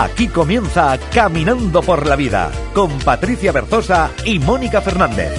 [0.00, 5.32] Aquí comienza Caminando por la Vida con Patricia Berzosa y Mónica Fernández.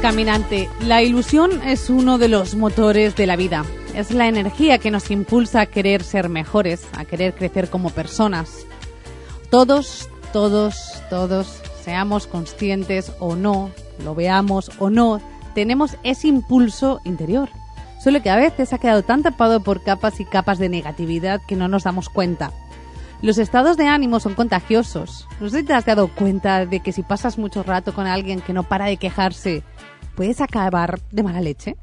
[0.00, 3.66] Caminante, la ilusión es uno de los motores de la vida.
[3.94, 8.64] Es la energía que nos impulsa a querer ser mejores, a querer crecer como personas.
[9.50, 13.70] Todos, todos, todos, seamos conscientes o no,
[14.02, 15.20] lo veamos o no,
[15.54, 17.50] tenemos ese impulso interior
[18.02, 21.54] solo que a veces ha quedado tan tapado por capas y capas de negatividad que
[21.54, 22.50] no nos damos cuenta.
[23.22, 25.28] Los estados de ánimo son contagiosos.
[25.40, 28.40] ¿No sé si te has dado cuenta de que si pasas mucho rato con alguien
[28.40, 29.62] que no para de quejarse,
[30.16, 31.76] puedes acabar de mala leche?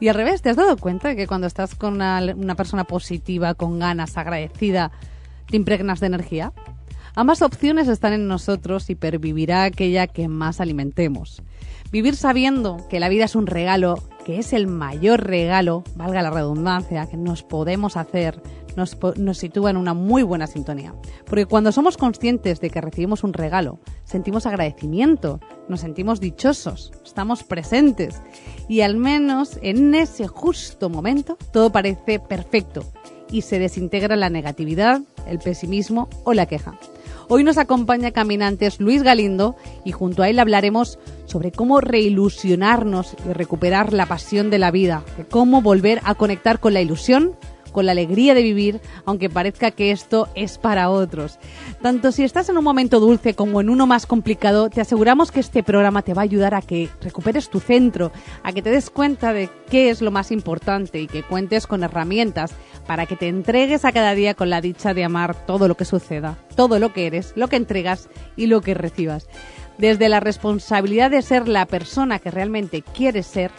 [0.00, 2.84] Y al revés, ¿te has dado cuenta de que cuando estás con una, una persona
[2.84, 4.90] positiva, con ganas, agradecida,
[5.46, 6.52] te impregnas de energía?
[7.14, 11.42] Ambas opciones están en nosotros y pervivirá aquella que más alimentemos.
[11.90, 16.28] Vivir sabiendo que la vida es un regalo, que es el mayor regalo, valga la
[16.28, 18.42] redundancia, que nos podemos hacer,
[18.76, 20.94] nos, nos, sitúa en una muy buena sintonía.
[21.24, 27.42] Porque cuando somos conscientes de que recibimos un regalo, sentimos agradecimiento, nos sentimos dichosos, estamos
[27.42, 28.20] presentes
[28.68, 32.84] y al menos en ese justo momento todo parece perfecto
[33.30, 36.78] y se desintegra la negatividad, el pesimismo o la queja.
[37.28, 40.98] Hoy nos acompaña Caminantes Luis Galindo y junto a él hablaremos
[41.28, 46.58] sobre cómo reilusionarnos y recuperar la pasión de la vida, de cómo volver a conectar
[46.58, 47.36] con la ilusión,
[47.70, 51.38] con la alegría de vivir, aunque parezca que esto es para otros.
[51.82, 55.40] Tanto si estás en un momento dulce como en uno más complicado, te aseguramos que
[55.40, 58.10] este programa te va a ayudar a que recuperes tu centro,
[58.42, 61.84] a que te des cuenta de qué es lo más importante y que cuentes con
[61.84, 62.52] herramientas
[62.86, 65.84] para que te entregues a cada día con la dicha de amar todo lo que
[65.84, 69.28] suceda, todo lo que eres, lo que entregas y lo que recibas.
[69.78, 73.50] Desde la responsabilidad de ser la persona que realmente quieres ser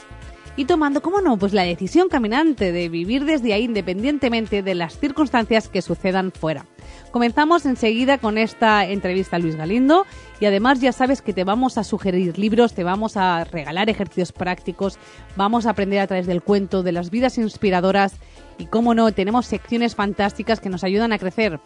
[0.60, 5.00] y tomando, ¿cómo no?, pues la decisión caminante de vivir desde ahí independientemente de las
[5.00, 6.66] circunstancias que sucedan fuera.
[7.12, 10.06] Comenzamos enseguida con esta entrevista a Luis Galindo
[10.42, 14.34] y además ya sabes que te vamos a sugerir libros, te vamos a regalar ejercicios
[14.34, 15.00] prácticos,
[15.38, 18.16] vamos a aprender a través del cuento de las vidas inspiradoras
[18.58, 21.62] y, cómo no, tenemos secciones fantásticas que nos ayudan a crecer.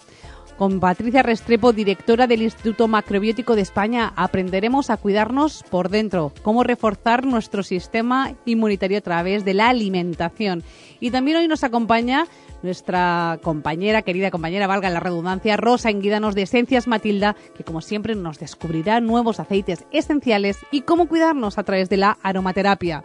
[0.58, 6.64] Con Patricia Restrepo, directora del Instituto Macrobiótico de España, aprenderemos a cuidarnos por dentro, cómo
[6.64, 10.64] reforzar nuestro sistema inmunitario a través de la alimentación.
[11.00, 12.28] Y también hoy nos acompaña
[12.62, 18.14] nuestra compañera, querida compañera, valga la redundancia, Rosa Enguidanos de Esencias Matilda, que como siempre
[18.14, 23.04] nos descubrirá nuevos aceites esenciales y cómo cuidarnos a través de la aromaterapia.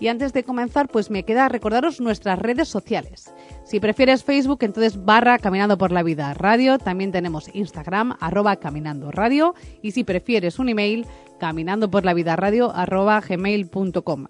[0.00, 3.32] Y antes de comenzar, pues me queda recordaros nuestras redes sociales.
[3.64, 6.78] Si prefieres Facebook, entonces barra Caminando por la Vida Radio.
[6.78, 9.54] También tenemos Instagram, arroba Caminando Radio.
[9.82, 11.06] Y si prefieres un email,
[11.38, 14.26] caminando por la vida radio, arroba gmail.com.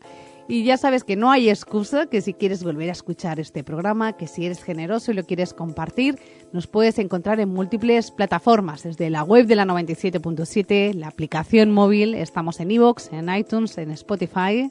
[0.46, 4.12] Y ya sabes que no hay excusa, que si quieres volver a escuchar este programa,
[4.12, 6.18] que si eres generoso y lo quieres compartir,
[6.52, 12.14] nos puedes encontrar en múltiples plataformas, desde la web de la 97.7, la aplicación móvil,
[12.14, 14.70] estamos en iVoox, en iTunes, en Spotify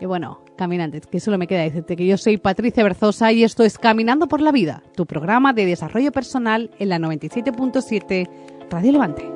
[0.00, 3.64] y bueno, caminantes, que solo me queda decirte que yo soy Patricia Berzosa y esto
[3.64, 8.28] es Caminando por la Vida, tu programa de desarrollo personal en la 97.7
[8.70, 9.30] Radio Levante.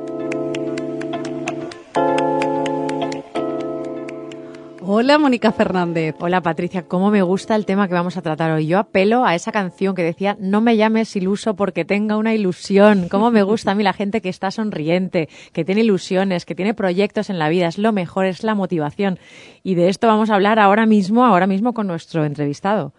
[4.86, 6.14] Hola, Mónica Fernández.
[6.20, 6.86] Hola, Patricia.
[6.86, 8.66] ¿Cómo me gusta el tema que vamos a tratar hoy?
[8.66, 13.08] Yo apelo a esa canción que decía, no me llames iluso porque tenga una ilusión.
[13.08, 16.74] ¿Cómo me gusta a mí la gente que está sonriente, que tiene ilusiones, que tiene
[16.74, 17.66] proyectos en la vida?
[17.66, 19.18] Es lo mejor, es la motivación.
[19.62, 22.92] Y de esto vamos a hablar ahora mismo, ahora mismo con nuestro entrevistado.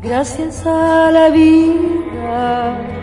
[0.00, 3.01] Gracias a la vida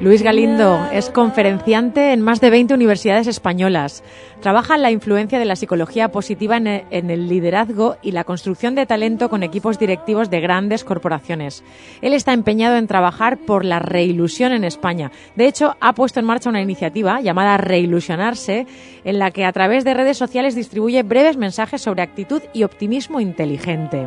[0.00, 4.04] Luis Galindo es conferenciante en más de 20 universidades españolas.
[4.40, 8.86] Trabaja en la influencia de la psicología positiva en el liderazgo y la construcción de
[8.86, 11.64] talento con equipos directivos de grandes corporaciones.
[12.00, 15.10] Él está empeñado en trabajar por la reilusión en España.
[15.34, 18.68] De hecho, ha puesto en marcha una iniciativa llamada Reilusionarse,
[19.02, 23.18] en la que a través de redes sociales distribuye breves mensajes sobre actitud y optimismo
[23.18, 24.06] inteligente.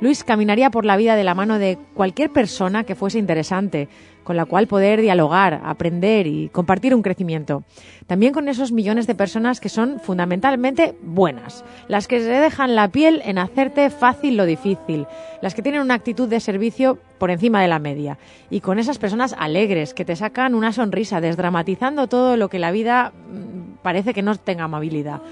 [0.00, 3.88] Luis caminaría por la vida de la mano de cualquier persona que fuese interesante,
[4.22, 7.64] con la cual poder dialogar, aprender y compartir un crecimiento.
[8.06, 12.88] También con esos millones de personas que son fundamentalmente buenas, las que se dejan la
[12.88, 15.06] piel en hacerte fácil lo difícil,
[15.42, 18.18] las que tienen una actitud de servicio por encima de la media,
[18.50, 22.70] y con esas personas alegres que te sacan una sonrisa, desdramatizando todo lo que la
[22.70, 25.22] vida mm, parece que no tenga amabilidad.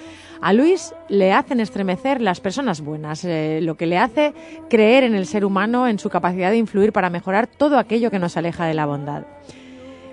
[0.40, 4.34] A Luis le hacen estremecer las personas buenas, eh, lo que le hace
[4.68, 8.18] creer en el ser humano, en su capacidad de influir para mejorar todo aquello que
[8.18, 9.24] nos aleja de la bondad.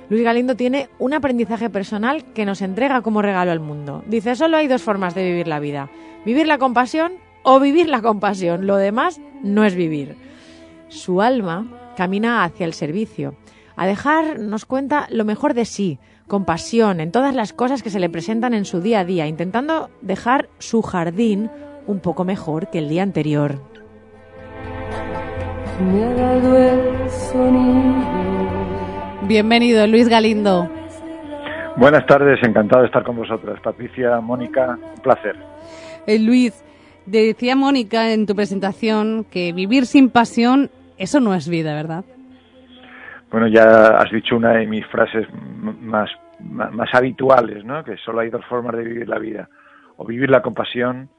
[0.09, 4.03] Luis Galindo tiene un aprendizaje personal que nos entrega como regalo al mundo.
[4.07, 5.89] Dice, solo hay dos formas de vivir la vida.
[6.25, 8.67] Vivir la compasión o vivir la compasión.
[8.67, 10.15] Lo demás no es vivir.
[10.89, 13.35] Su alma camina hacia el servicio,
[13.75, 15.99] a dejar, nos cuenta, lo mejor de sí,
[16.33, 19.91] compasión en todas las cosas que se le presentan en su día a día, intentando
[20.01, 21.51] dejar su jardín
[21.85, 23.59] un poco mejor que el día anterior.
[29.27, 30.67] Bienvenido, Luis Galindo.
[31.77, 33.59] Buenas tardes, encantado de estar con vosotras.
[33.63, 35.35] Patricia, Mónica, un placer.
[36.07, 36.65] Eh, Luis,
[37.05, 42.05] decía Mónica en tu presentación que vivir sin pasión, eso no es vida, ¿verdad?
[43.29, 45.27] Bueno, ya has dicho una de mis frases
[45.81, 46.07] más,
[46.43, 47.83] más, habituales, ¿no?
[47.83, 49.49] Que solo hay dos formas de vivir la vida.
[49.97, 51.09] O vivir la compasión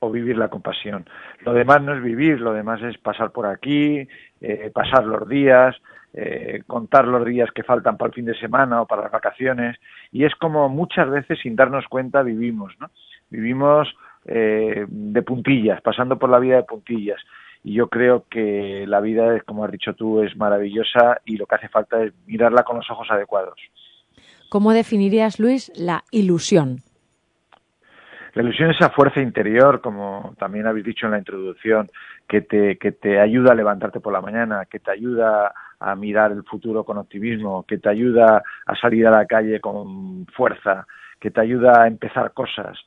[0.00, 1.06] o vivir la compasión.
[1.44, 4.06] Lo demás no es vivir, lo demás es pasar por aquí,
[4.40, 5.76] eh, pasar los días,
[6.12, 9.76] eh, contar los días que faltan para el fin de semana o para las vacaciones.
[10.10, 12.90] Y es como muchas veces sin darnos cuenta vivimos, ¿no?
[13.30, 17.20] Vivimos eh, de puntillas, pasando por la vida de puntillas
[17.64, 21.54] y yo creo que la vida, como has dicho tú, es maravillosa y lo que
[21.54, 23.58] hace falta es mirarla con los ojos adecuados.
[24.52, 26.80] ¿Cómo definirías, Luis, la ilusión?
[28.34, 31.88] La ilusión es esa fuerza interior, como también habéis dicho en la introducción,
[32.28, 36.32] que te, que te ayuda a levantarte por la mañana, que te ayuda a mirar
[36.32, 40.86] el futuro con optimismo, que te ayuda a salir a la calle con fuerza,
[41.18, 42.78] que te ayuda a empezar cosas,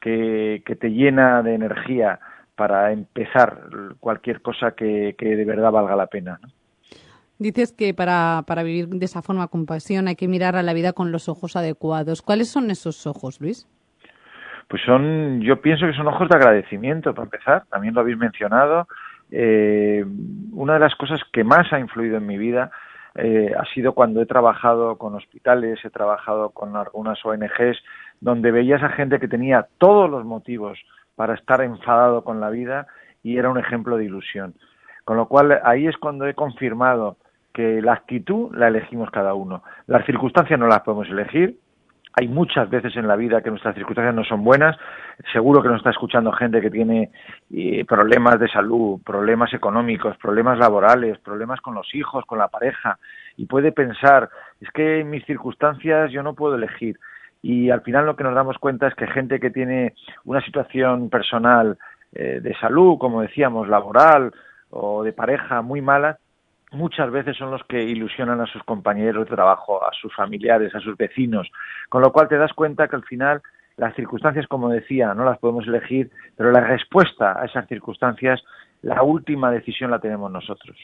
[0.00, 2.18] que, que te llena de energía,
[2.56, 3.68] para empezar
[4.00, 6.40] cualquier cosa que, de verdad valga la pena.
[7.42, 10.74] Dices que para, para vivir de esa forma con pasión hay que mirar a la
[10.74, 12.22] vida con los ojos adecuados.
[12.22, 13.66] ¿Cuáles son esos ojos, Luis?
[14.68, 18.86] Pues son, yo pienso que son ojos de agradecimiento, para empezar, también lo habéis mencionado.
[19.32, 20.04] Eh,
[20.52, 22.70] una de las cosas que más ha influido en mi vida
[23.16, 27.82] eh, ha sido cuando he trabajado con hospitales, he trabajado con algunas ONGs,
[28.20, 30.78] donde veías a gente que tenía todos los motivos
[31.16, 32.86] para estar enfadado con la vida
[33.24, 34.54] y era un ejemplo de ilusión.
[35.04, 37.16] Con lo cual ahí es cuando he confirmado
[37.52, 39.62] que la actitud la elegimos cada uno.
[39.86, 41.58] Las circunstancias no las podemos elegir.
[42.14, 44.76] Hay muchas veces en la vida que nuestras circunstancias no son buenas.
[45.32, 47.10] Seguro que nos está escuchando gente que tiene
[47.50, 52.98] eh, problemas de salud, problemas económicos, problemas laborales, problemas con los hijos, con la pareja,
[53.36, 54.28] y puede pensar,
[54.60, 56.98] es que en mis circunstancias yo no puedo elegir
[57.42, 59.94] y al final lo que nos damos cuenta es que gente que tiene
[60.24, 61.76] una situación personal
[62.12, 64.32] eh, de salud, como decíamos, laboral
[64.70, 66.18] o de pareja muy mala,
[66.72, 70.80] muchas veces son los que ilusionan a sus compañeros de trabajo, a sus familiares, a
[70.80, 71.50] sus vecinos,
[71.88, 73.42] con lo cual te das cuenta que al final
[73.76, 78.42] las circunstancias, como decía, no las podemos elegir, pero la respuesta a esas circunstancias,
[78.82, 80.76] la última decisión la tenemos nosotros.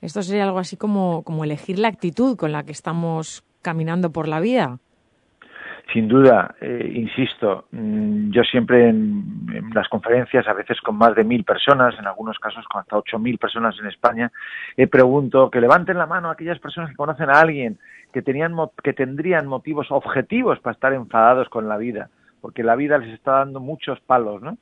[0.00, 4.28] Esto sería algo así como, como elegir la actitud con la que estamos caminando por
[4.28, 4.78] la vida.
[5.92, 11.24] Sin duda, eh, insisto, mm, yo siempre en, las conferencias, a veces con más de
[11.24, 14.30] mil personas, en algunos casos con hasta ocho mil personas en España,
[14.76, 17.78] he pregunto que levanten la mano a aquellas personas que conocen a alguien
[18.12, 22.10] que, tenían, que tendrían motivos objetivos para estar enfadados con la vida,
[22.40, 24.56] porque la vida les está dando muchos palos, ¿no?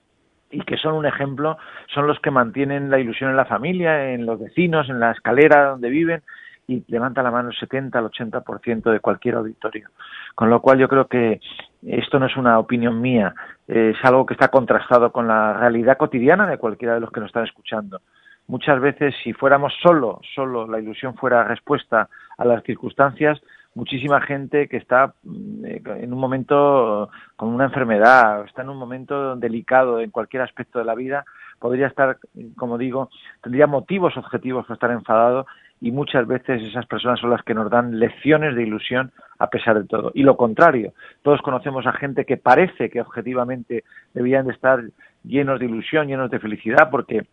[0.50, 1.58] y que son un ejemplo,
[1.94, 5.70] son los que mantienen la ilusión en la familia, en los vecinos, en la escalera
[5.70, 6.22] donde viven,
[6.67, 9.88] y levanta la mano el 70 al 80% de cualquier auditorio.
[10.35, 11.40] Con lo cual yo creo que
[11.87, 13.35] esto no es una opinión mía,
[13.67, 17.29] es algo que está contrastado con la realidad cotidiana de cualquiera de los que nos
[17.29, 18.00] están escuchando.
[18.47, 23.40] Muchas veces si fuéramos solo, solo la ilusión fuera respuesta a las circunstancias,
[23.75, 28.76] muchísima gente que está mm, eh, en un momento con una enfermedad, está en un
[28.76, 31.25] momento delicado en cualquier aspecto de la vida,
[31.59, 32.19] podría estar,
[32.57, 33.11] como digo,
[33.43, 35.47] tendría motivos objetivos para estar enfadado
[35.80, 39.80] y muchas veces esas personas son las que nos dan lecciones de ilusión a pesar
[39.80, 40.12] de todo.
[40.14, 44.82] Y lo contrario, todos conocemos a gente que parece que objetivamente debían de estar
[45.25, 47.26] llenos de ilusión, llenos de felicidad, porque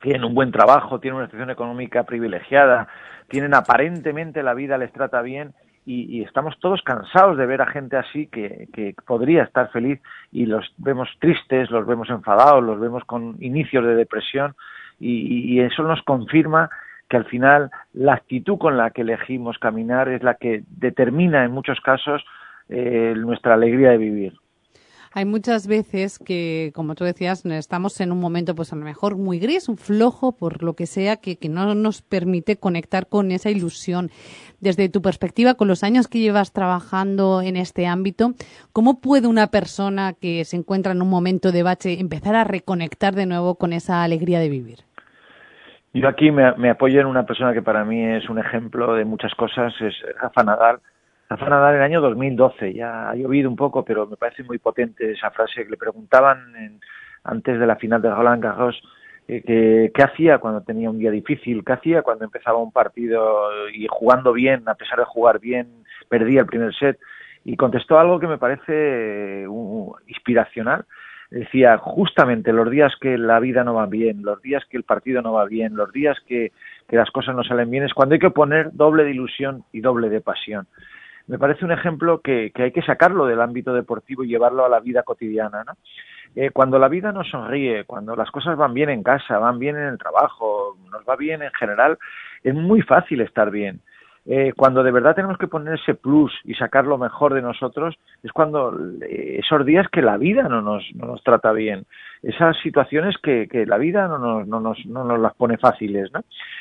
[0.00, 2.88] tienen un buen trabajo, tienen una situación económica privilegiada,
[3.28, 5.52] tienen aparentemente la vida les trata bien
[5.84, 10.46] y, estamos todos cansados de ver a gente así que, que, podría estar feliz y
[10.46, 14.54] los vemos tristes, los vemos enfadados, los vemos con inicios de depresión
[15.00, 16.70] y, y eso nos confirma
[17.12, 21.50] que al final la actitud con la que elegimos caminar es la que determina en
[21.52, 22.24] muchos casos
[22.70, 24.32] eh, nuestra alegría de vivir.
[25.12, 29.18] Hay muchas veces que, como tú decías, estamos en un momento, pues a lo mejor
[29.18, 33.30] muy gris, un flojo, por lo que sea, que, que no nos permite conectar con
[33.30, 34.10] esa ilusión.
[34.60, 38.32] Desde tu perspectiva, con los años que llevas trabajando en este ámbito,
[38.72, 43.14] ¿cómo puede una persona que se encuentra en un momento de bache empezar a reconectar
[43.14, 44.91] de nuevo con esa alegría de vivir?
[45.94, 49.04] Yo aquí me, me, apoyo en una persona que para mí es un ejemplo de
[49.04, 50.80] muchas cosas, es Rafa Nadal.
[51.28, 54.58] Rafa Nadal en el año 2012, ya ha llovido un poco, pero me parece muy
[54.58, 56.80] potente esa frase que le preguntaban en,
[57.24, 58.82] antes de la final de Roland Garros
[59.28, 63.86] eh, qué hacía cuando tenía un día difícil, qué hacía cuando empezaba un partido y
[63.88, 66.98] jugando bien, a pesar de jugar bien, perdía el primer set.
[67.44, 70.84] Y contestó algo que me parece uh, inspiracional
[71.32, 75.22] decía justamente los días que la vida no va bien, los días que el partido
[75.22, 76.52] no va bien, los días que,
[76.86, 79.80] que las cosas no salen bien, es cuando hay que poner doble de ilusión y
[79.80, 80.66] doble de pasión.
[81.28, 84.68] Me parece un ejemplo que, que hay que sacarlo del ámbito deportivo y llevarlo a
[84.68, 85.64] la vida cotidiana.
[85.64, 85.72] ¿no?
[86.36, 89.76] Eh, cuando la vida nos sonríe, cuando las cosas van bien en casa, van bien
[89.76, 91.96] en el trabajo, nos va bien en general,
[92.42, 93.80] es muy fácil estar bien
[94.24, 97.96] eh, cuando de verdad tenemos que poner ese plus y sacar lo mejor de nosotros,
[98.22, 101.86] es cuando eh, esos días que la vida no nos, no nos trata bien,
[102.22, 106.12] esas situaciones que, que la vida no nos, no, nos, no nos las pone fáciles,
[106.12, 106.20] ¿no?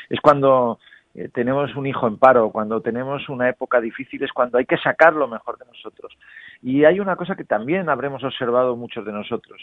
[0.10, 0.80] Es cuando
[1.13, 4.77] eh, tenemos un hijo en paro, cuando tenemos una época difícil, es cuando hay que
[4.77, 6.18] sacar lo mejor de nosotros.
[6.63, 9.62] Y hay una cosa que también habremos observado muchos de nosotros.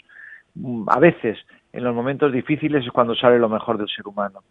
[0.55, 1.37] Mm, a veces,
[1.73, 4.41] en los momentos difíciles es cuando sale lo mejor del ser humano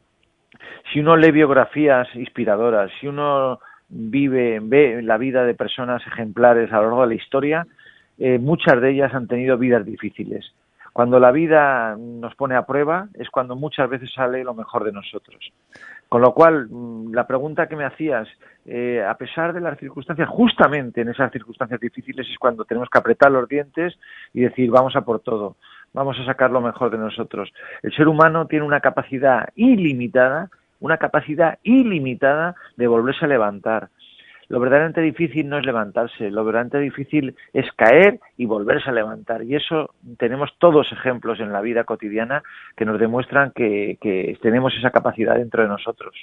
[0.92, 6.76] si uno lee biografías inspiradoras, si uno vive, ve la vida de personas ejemplares a
[6.76, 7.66] lo largo de la historia,
[8.18, 10.52] eh, muchas de ellas han tenido vidas difíciles.
[10.92, 14.90] Cuando la vida nos pone a prueba es cuando muchas veces sale lo mejor de
[14.90, 15.52] nosotros.
[16.08, 18.26] Con lo cual, mm, la pregunta que me hacías,
[18.66, 22.98] eh, a pesar de las circunstancias, justamente en esas circunstancias difíciles es cuando tenemos que
[22.98, 23.96] apretar los dientes
[24.32, 25.56] y decir, vamos a por todo,
[25.92, 27.52] vamos a sacar lo mejor de nosotros.
[27.82, 33.88] El ser humano tiene una capacidad ilimitada una capacidad ilimitada de volverse a levantar.
[34.48, 39.42] Lo verdaderamente difícil no es levantarse, lo verdaderamente difícil es caer y volverse a levantar.
[39.42, 42.42] Y eso tenemos todos ejemplos en la vida cotidiana
[42.76, 46.14] que nos demuestran que, que, tenemos esa capacidad dentro de nosotros.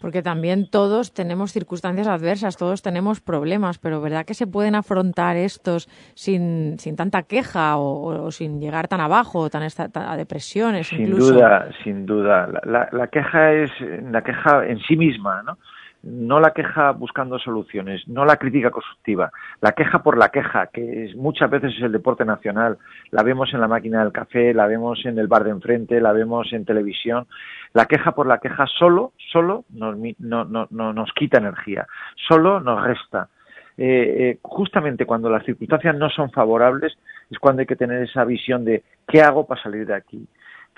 [0.00, 5.36] Porque también todos tenemos circunstancias adversas, todos tenemos problemas, pero ¿verdad que se pueden afrontar
[5.36, 9.62] estos sin, sin tanta queja o, sin llegar tan abajo, tan
[9.94, 12.46] a depresiones sin duda, sin duda.
[12.46, 15.58] La, la, la queja es la queja en sí misma, ¿no?
[16.02, 19.30] No la queja buscando soluciones, no la crítica constructiva,
[19.60, 22.78] la queja por la queja, que es, muchas veces es el deporte nacional,
[23.10, 26.12] la vemos en la máquina del café, la vemos en el bar de enfrente, la
[26.12, 27.26] vemos en televisión,
[27.74, 31.86] la queja por la queja solo, solo nos, no, no, no, nos quita energía,
[32.28, 33.28] solo nos resta.
[33.76, 36.98] Eh, eh, justamente cuando las circunstancias no son favorables
[37.30, 40.26] es cuando hay que tener esa visión de qué hago para salir de aquí,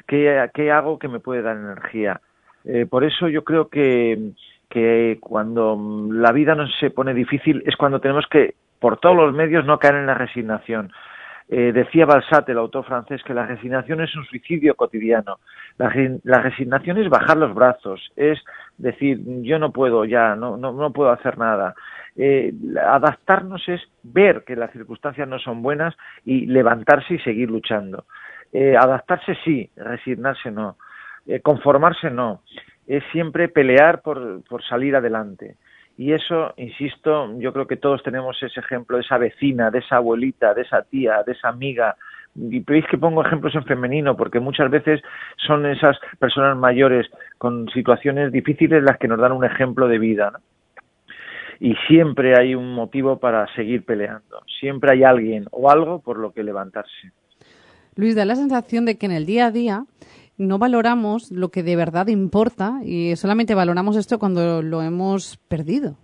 [0.06, 2.20] qué, qué hago que me puede dar energía.
[2.64, 4.32] Eh, por eso yo creo que
[4.72, 5.78] que cuando
[6.10, 9.78] la vida nos se pone difícil es cuando tenemos que, por todos los medios, no
[9.78, 10.90] caer en la resignación.
[11.48, 15.40] Eh, decía Balsat, el autor francés, que la resignación es un suicidio cotidiano.
[15.76, 18.38] La, resignación es bajar los brazos, es
[18.78, 21.74] decir, yo no puedo ya, no, no, no puedo hacer nada.
[22.16, 28.06] Eh, adaptarnos es ver que las circunstancias no son buenas y levantarse y seguir luchando.
[28.54, 30.78] Eh, adaptarse sí, resignarse no.
[31.42, 32.40] Conformarse no
[32.96, 35.56] es siempre pelear por, por salir adelante.
[35.96, 39.96] Y eso, insisto, yo creo que todos tenemos ese ejemplo de esa vecina, de esa
[39.96, 41.96] abuelita, de esa tía, de esa amiga.
[42.34, 45.00] Y veis que pongo ejemplos en femenino, porque muchas veces
[45.36, 47.06] son esas personas mayores
[47.38, 50.32] con situaciones difíciles las que nos dan un ejemplo de vida.
[51.60, 54.42] Y siempre hay un motivo para seguir peleando.
[54.60, 57.12] Siempre hay alguien o algo por lo que levantarse.
[57.94, 59.84] Luis, da la sensación de que en el día a día
[60.38, 65.96] no valoramos lo que de verdad importa y solamente valoramos esto cuando lo hemos perdido.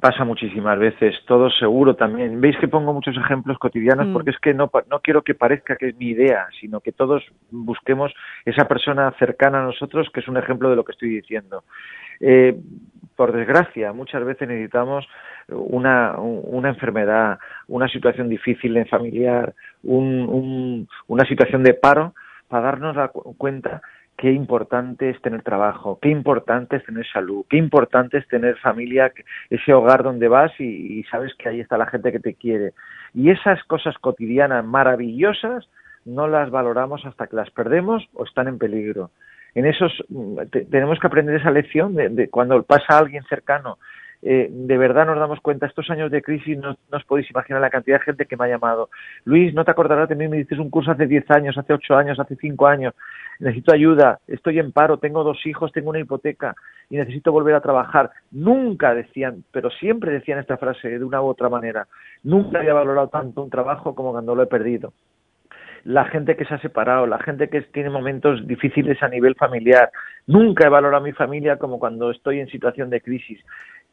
[0.00, 2.40] pasa muchísimas veces, todo seguro también.
[2.40, 4.12] Veis que pongo muchos ejemplos cotidianos Mm.
[4.12, 7.24] porque es que no, no quiero que parezca que es mi idea, sino que todos
[7.50, 8.14] busquemos
[8.44, 11.64] esa persona cercana a nosotros que es un ejemplo de lo que estoy diciendo.
[12.20, 12.56] Eh,
[13.16, 15.04] por desgracia, muchas veces necesitamos
[15.48, 19.52] una, un- una enfermedad, una situación difícil en familiar,
[19.82, 22.14] un- un- una situación de paro
[22.48, 23.82] para darnos la cu- cuenta
[24.16, 29.12] qué importante es tener trabajo, qué importante es tener salud, qué importante es tener familia,
[29.48, 32.72] ese hogar donde vas y, sabes que ahí está la gente que te quiere.
[33.14, 35.68] Y esas cosas cotidianas maravillosas
[36.04, 39.10] no las valoramos hasta que las perdemos o están en peligro.
[39.54, 43.78] En esos mm, te- tenemos que aprender esa lección de, de cuando pasa alguien cercano.
[44.22, 47.70] Eh, de verdad nos damos cuenta, estos años de crisis no, os podéis imaginar la
[47.70, 48.90] cantidad de gente que me ha llamado.
[49.24, 51.96] Luis, no te acordarás de mí, me dices un curso hace 10 años, hace 8
[51.96, 52.94] años, hace 5 años,
[53.38, 56.54] necesito ayuda, estoy en paro, tengo dos hijos, tengo una hipoteca
[56.90, 58.10] y necesito volver a trabajar.
[58.32, 61.86] Nunca decían, pero siempre decían esta frase de una u otra manera,
[62.24, 64.92] nunca había valorado tanto un trabajo como cuando lo he perdido
[65.84, 69.90] la gente que se ha separado, la gente que tiene momentos difíciles a nivel familiar.
[70.26, 73.40] Nunca he valorado a mi familia como cuando estoy en situación de crisis.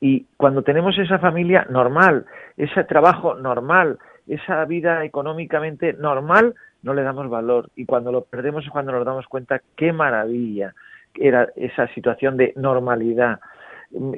[0.02, 2.26] Y cuando tenemos esa familia normal,
[2.58, 3.98] ese trabajo normal,
[4.28, 7.70] esa vida económicamente normal, no le damos valor.
[7.76, 10.74] Y cuando lo perdemos es cuando nos damos cuenta qué maravilla
[11.16, 13.40] era esa situación de normalidad.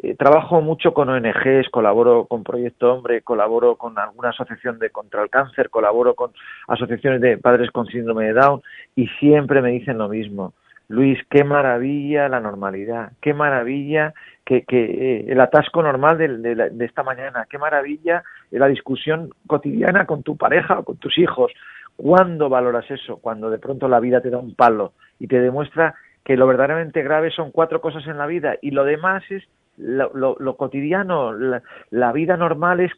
[0.01, 5.21] Eh, Trabajo mucho con ONGs, colaboro con Proyecto Hombre, colaboro con alguna asociación de contra
[5.23, 6.31] el cáncer, colaboro con
[6.67, 8.61] asociaciones de padres con síndrome de Down
[8.95, 10.53] y siempre me dicen lo mismo.
[10.89, 14.13] Luis, qué maravilla la normalidad, qué maravilla
[14.45, 18.67] que, que eh, el atasco normal de, de la- de esta mañana, qué maravilla la
[18.67, 21.51] discusión cotidiana con tu pareja o con tus hijos.
[21.97, 23.17] ¿Cuándo valoras eso?
[23.17, 27.01] Cuando de pronto la vida te da un palo y te demuestra que lo verdaderamente
[27.03, 29.43] grave son cuatro cosas en la vida y lo demás es
[29.77, 32.91] lo, lo- lo cotidiano, la, la vida normal es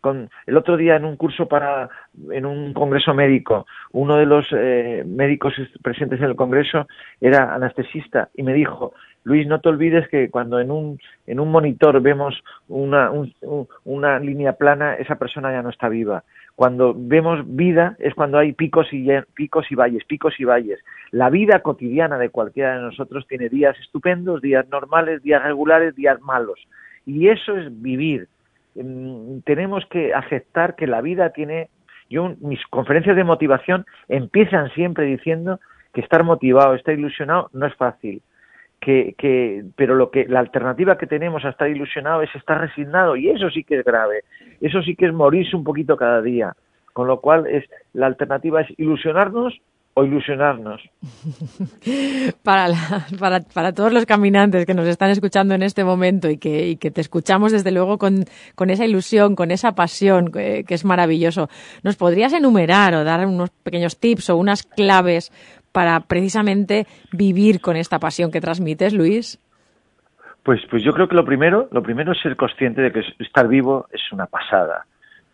[0.00, 1.88] con el otro día en un curso para
[2.30, 5.52] en un congreso médico uno de los eh, médicos
[5.82, 6.86] presentes en el congreso
[7.20, 11.50] era anestesista y me dijo Luis no te olvides que cuando en un en un
[11.50, 16.24] monitor vemos una un- un- una línea plana esa persona ya no está viva
[16.60, 20.78] cuando vemos vida es cuando hay picos y picos y valles picos y valles.
[21.10, 26.20] La vida cotidiana de cualquiera de nosotros tiene días estupendos días normales días regulares días
[26.20, 26.60] malos.
[27.06, 28.28] Y eso es vivir.
[28.74, 31.70] Mm, tenemos que aceptar que la vida tiene
[32.10, 35.60] yo mis conferencias de motivación empiezan siempre diciendo
[35.94, 38.20] que estar motivado, estar ilusionado no es fácil.
[38.80, 43.14] Que, que, pero lo que la alternativa que tenemos a estar ilusionado es estar resignado
[43.14, 44.24] y eso sí que es grave.
[44.60, 46.54] Eso sí que es morirse un poquito cada día.
[46.94, 49.60] Con lo cual es la alternativa es ilusionarnos
[49.94, 50.80] o ilusionarnos.
[52.42, 56.38] Para, la- para, para todos los caminantes que nos están escuchando en este momento y
[56.38, 60.84] que, que te escuchamos desde luego con, con esa ilusión, con esa pasión, que es
[60.84, 61.48] maravilloso,
[61.82, 65.30] ¿nos podrías enumerar o dar unos pequeños tips o unas claves
[65.72, 69.38] para precisamente vivir con esta pasión que transmites, Luis?
[70.42, 73.46] Pues, pues yo creo que lo primero, lo primero es ser consciente de que estar
[73.46, 74.86] vivo es una pasada,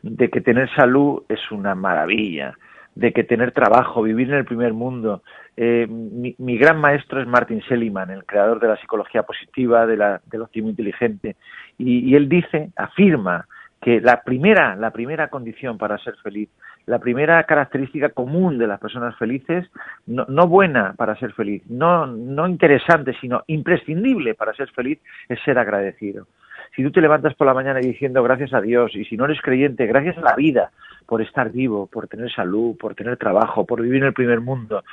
[0.03, 2.55] de que tener salud es una maravilla,
[2.95, 5.23] de que tener trabajo, vivir en el primer mundo.
[5.57, 10.21] Eh, mi, gran maestro es Martin Seligman, el creador de la psicología positiva, de la,
[10.27, 11.37] del optimismo inteligente,
[11.79, 13.47] y, y él dice, afirma
[13.81, 16.49] que la primera, la primera condición para ser feliz,
[16.87, 19.69] la primera característica común de las personas felices,
[20.07, 25.41] no, no buena para ser feliz, no, no interesante, sino imprescindible para ser feliz, es
[25.45, 26.27] ser agradecido.
[26.75, 29.41] Si tú te levantas por la mañana diciendo gracias a Dios, y si no eres
[29.43, 30.71] creyente, gracias a la vida
[31.07, 34.85] por estar vivo, por tener salud, por tener trabajo, por vivir en el primer mundo,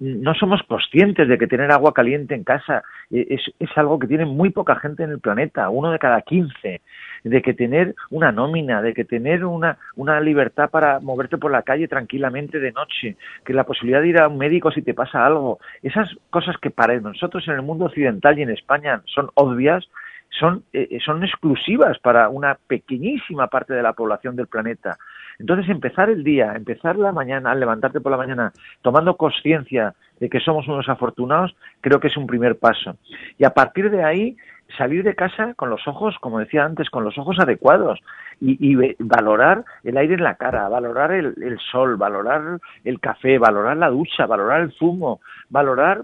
[0.00, 4.24] no somos conscientes de que tener agua caliente en casa es, es, algo que tiene
[4.24, 6.80] muy poca gente en el planeta, uno de cada quince,
[7.24, 11.62] de que tener una nómina, de que tener una, una libertad para moverte por la
[11.62, 15.26] calle tranquilamente de noche, que la posibilidad de ir a un médico si te pasa
[15.26, 19.88] algo, esas cosas que para nosotros en el mundo occidental y en España son obvias,
[20.30, 24.96] son, eh, son exclusivas para una pequeñísima parte de la población del planeta.
[25.38, 30.30] Entonces, empezar el día, empezar la mañana, al levantarte por la mañana, tomando conciencia de
[30.30, 32.96] que somos unos afortunados, creo que es un primer paso.
[33.38, 34.36] Y a partir de ahí,
[34.76, 38.00] salir de casa con los ojos, como decía antes, con los ojos adecuados
[38.40, 43.38] y, y valorar el aire en la cara, valorar el, el, sol, valorar el café,
[43.38, 46.02] valorar la ducha, valorar el zumo, valorar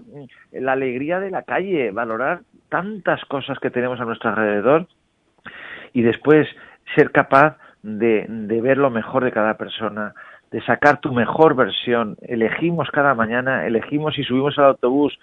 [0.51, 4.87] la alegría de la calle, valorar tantas cosas que tenemos a nuestro alrededor
[5.91, 6.47] y después
[6.95, 10.13] ser capaz de, de ver lo mejor de cada persona,
[10.51, 12.15] de sacar tu mejor versión.
[12.21, 15.19] Elegimos cada mañana, elegimos si subimos al autobús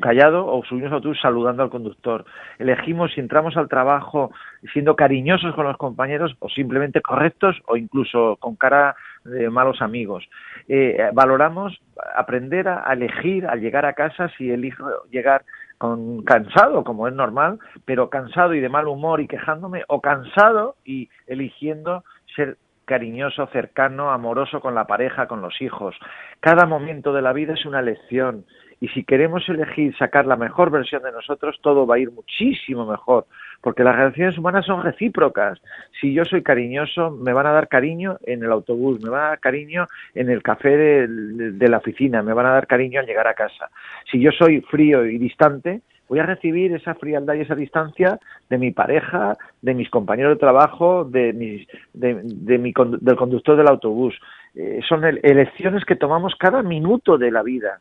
[0.00, 2.24] callado o subimos al autobús saludando al conductor.
[2.58, 4.30] Elegimos si entramos al trabajo
[4.72, 10.28] siendo cariñosos con los compañeros o simplemente correctos o incluso con cara de malos amigos.
[10.68, 11.80] Eh, valoramos
[12.14, 15.44] aprender a, elegir al llegar a casa si elijo llegar
[15.78, 20.76] con cansado, como es normal, pero cansado y de mal humor y quejándome, o cansado
[20.84, 22.04] y eligiendo
[22.36, 25.96] ser cariñoso, cercano, amoroso con la pareja, con los hijos.
[26.40, 28.44] Cada momento de la vida es una lección
[28.80, 32.86] y si queremos elegir sacar la mejor versión de nosotros, todo va a ir muchísimo
[32.86, 33.26] mejor,
[33.60, 35.60] porque las relaciones humanas son recíprocas.
[36.00, 39.28] Si yo soy cariñoso, me van a dar cariño en el autobús, me van a
[39.28, 41.06] dar cariño en el café de,
[41.52, 43.70] de la oficina, me van a dar cariño al llegar a casa.
[44.10, 48.58] Si yo soy frío y distante, voy a recibir esa frialdad y esa distancia de
[48.58, 54.18] mi pareja, de mis compañeros de trabajo, de, mis, de, mi, del conductor del autobús.
[54.56, 57.78] Eh, son elecciones que tomamos cada minuto de la vida.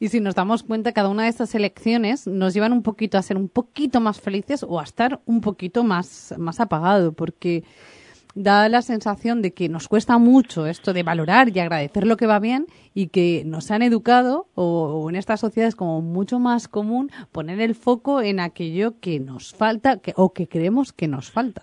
[0.00, 3.22] Y si nos damos cuenta, cada una de estas elecciones nos llevan un poquito a
[3.22, 7.64] ser un poquito más felices o a estar un poquito más, más apagado, porque
[8.34, 12.26] da la sensación de que nos cuesta mucho esto de valorar y agradecer lo que
[12.26, 17.10] va bien y que nos han educado o, en estas sociedades como mucho más común
[17.32, 21.62] poner el foco en aquello que nos falta o que creemos que nos falta.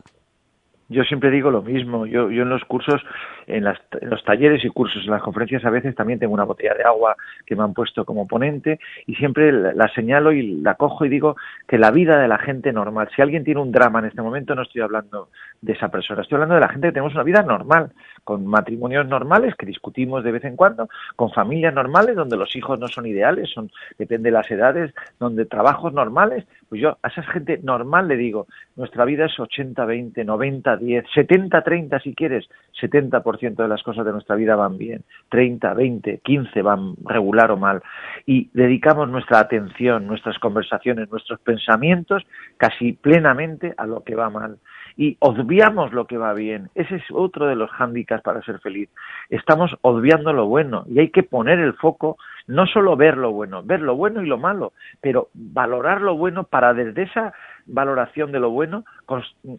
[0.90, 2.06] Yo siempre digo lo mismo.
[2.06, 3.02] Yo, yo en los cursos,
[3.48, 6.84] en, los talleres y cursos, en las conferencias a veces también tengo una botella de
[6.84, 11.10] agua que me han puesto como ponente y siempre la, señalo y la cojo y
[11.10, 11.36] digo
[11.68, 14.56] que la vida de la gente normal, si alguien tiene un drama en este momento,
[14.56, 15.30] no estoy hablando
[15.62, 17.92] de esa persona, estoy hablando de la gente que tenemos una vida normal,
[18.24, 22.80] con matrimonios normales que discutimos de vez en cuando, con familias normales donde los hijos
[22.80, 27.22] no son ideales, son depende de las edades, donde trabajos normales, pues yo a esa
[27.24, 32.50] gente normal le digo, nuestra vida es 80, 20, 90, 10, 70, 30 si quieres,
[32.82, 37.58] 70% de las cosas de nuestra vida van bien, 30, 20, 15 van regular o
[37.58, 37.82] mal.
[38.26, 42.24] Y dedicamos nuestra atención, nuestras conversaciones, nuestros pensamientos
[42.58, 44.58] casi plenamente a lo que va mal.
[44.98, 46.70] Y obviamos lo que va bien.
[46.74, 48.90] Ese es otro de los hándicaps para ser feliz.
[49.30, 52.18] Estamos obviando lo bueno y hay que poner el foco
[52.48, 56.44] no solo ver lo bueno, ver lo bueno y lo malo, pero valorar lo bueno
[56.44, 57.34] para desde esa
[57.66, 58.86] valoración de lo bueno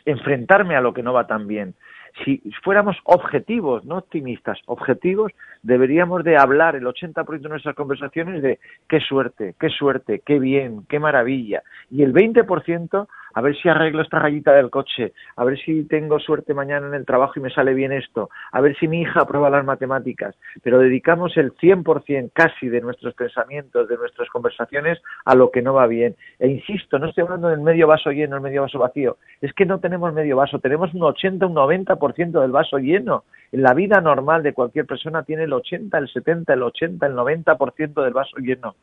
[0.05, 1.75] enfrentarme a lo que no va tan bien.
[2.25, 8.59] Si fuéramos objetivos, no optimistas, objetivos, deberíamos de hablar el 80% de nuestras conversaciones de
[8.89, 11.63] qué suerte, qué suerte, qué bien, qué maravilla.
[11.91, 16.19] Y el 20% a ver si arreglo esta rayita del coche, a ver si tengo
[16.19, 19.21] suerte mañana en el trabajo y me sale bien esto, a ver si mi hija
[19.21, 25.35] aprueba las matemáticas, pero dedicamos el 100% casi de nuestros pensamientos, de nuestras conversaciones a
[25.35, 26.17] lo que no va bien.
[26.39, 29.67] E insisto, no estoy hablando del medio vaso lleno, el medio vaso vacío, es que
[29.67, 33.25] no tenemos medio vaso, tenemos un 80, un 90% del vaso lleno.
[33.53, 37.15] En la vida normal de cualquier persona tiene el 80, el 70, el 80, el
[37.15, 38.77] 90% del vaso lleno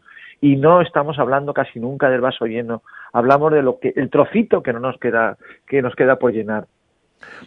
[0.44, 4.62] y no estamos hablando casi nunca del vaso lleno, hablamos de lo que el trocito
[4.62, 6.68] que no nos queda que nos queda por llenar.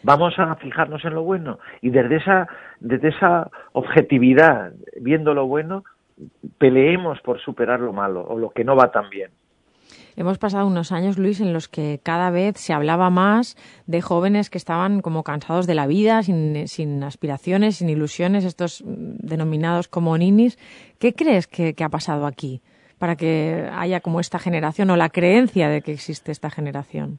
[0.03, 2.49] Vamos a fijarnos en lo bueno y desde esa
[2.81, 5.85] desde esa objetividad, viendo lo bueno,
[6.57, 9.31] peleemos por superar lo malo o lo que no va tan bien.
[10.17, 14.49] Hemos pasado unos años, Luis, en los que cada vez se hablaba más de jóvenes
[14.49, 20.59] que estaban como cansados de la vida, sin, aspiraciones, sin ilusiones, estos denominados como ninis.
[20.99, 22.63] ¿Qué crees que ha pasado aquí?
[22.99, 27.19] Para que haya como esta generación o la creencia de que existe esta generación?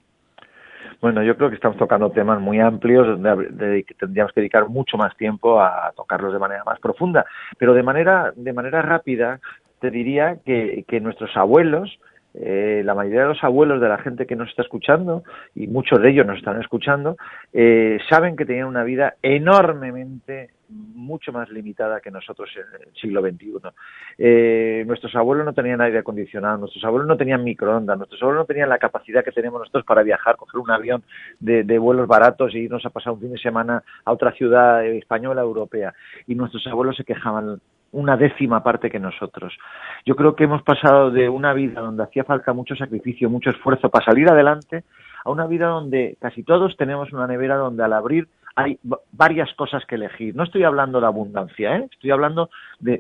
[1.00, 5.16] Bueno, yo creo que estamos tocando temas muy amplios donde tendríamos que dedicar mucho más
[5.16, 7.26] tiempo a tocarlos de manera más profunda,
[7.60, 9.40] pero de manera de manera rápida
[9.80, 12.00] te diría que, que nuestros abuelos
[12.40, 15.24] eh, la mayoría de los abuelos de la gente que nos está escuchando,
[15.56, 17.18] y muchos de ellos nos están escuchando,
[17.52, 23.22] eh, saben que tenían una vida enormemente mucho más limitada que nosotros en el siglo
[23.22, 23.70] XXI.
[24.18, 28.46] Eh, nuestros abuelos no tenían aire acondicionado, nuestros abuelos no tenían microondas, nuestros abuelos no
[28.46, 31.04] tenían la capacidad que tenemos nosotros para viajar, coger un avión
[31.40, 34.86] de, de vuelos baratos e irnos a pasar un fin de semana a otra ciudad
[34.86, 35.94] española europea.
[36.28, 37.60] Y nuestros abuelos se quejaban
[37.92, 39.58] una décima parte que nosotros.
[40.06, 43.90] Yo creo que hemos pasado de una vida donde hacía falta mucho sacrificio, mucho esfuerzo
[43.90, 44.84] para salir adelante,
[45.24, 48.28] a una vida donde casi todos tenemos una nevera donde al abrir
[48.58, 48.80] hay
[49.12, 50.36] varias cosas que elegir.
[50.36, 51.88] No estoy hablando de abundancia, ¿eh?
[51.92, 53.00] estoy hablando de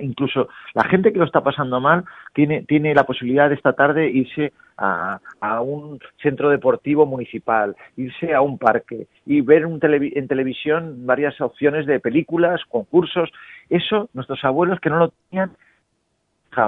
[0.00, 4.10] incluso la gente que lo está pasando mal tiene, tiene la posibilidad de esta tarde
[4.10, 10.28] irse a, a un centro deportivo municipal, irse a un parque y ver un en
[10.28, 13.30] televisión varias opciones de películas, concursos.
[13.70, 15.52] Eso nuestros abuelos que no lo tenían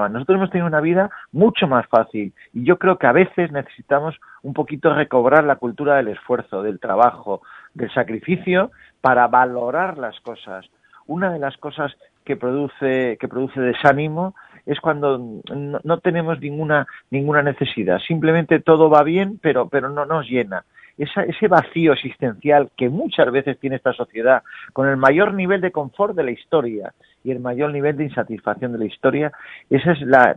[0.08, 4.14] nosotros hemos tenido una vida mucho más fácil y yo creo que a veces necesitamos
[4.42, 7.42] un poquito recobrar la cultura del esfuerzo, del trabajo,
[7.74, 10.66] del sacrificio para valorar las cosas.
[11.06, 14.34] Una de las cosas que produce, que produce desánimo
[14.66, 17.98] es cuando no, tenemos ninguna ninguna necesidad.
[18.06, 20.64] Simplemente todo va bien, pero pero no nos llena.
[20.96, 26.14] ese vacío existencial que muchas veces tiene esta sociedad, con el mayor nivel de confort
[26.14, 26.92] de la historia
[27.24, 29.32] y el mayor nivel de insatisfacción de la historia,
[29.70, 30.36] esa es la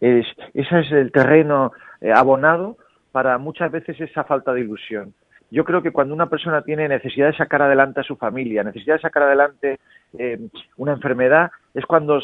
[0.00, 2.76] es, ese es el terreno eh, abonado
[3.12, 5.14] para muchas veces esa falta de ilusión.
[5.54, 8.96] Yo creo que cuando una persona tiene necesidad de sacar adelante a su familia, necesidad
[8.96, 9.78] de sacar adelante
[10.18, 10.36] eh,
[10.78, 12.20] una enfermedad, es cuando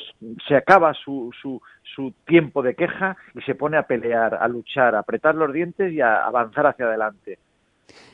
[0.49, 1.63] se acaba su, su,
[1.95, 5.93] su tiempo de queja y se pone a pelear, a luchar, a apretar los dientes
[5.93, 7.39] y a avanzar hacia adelante.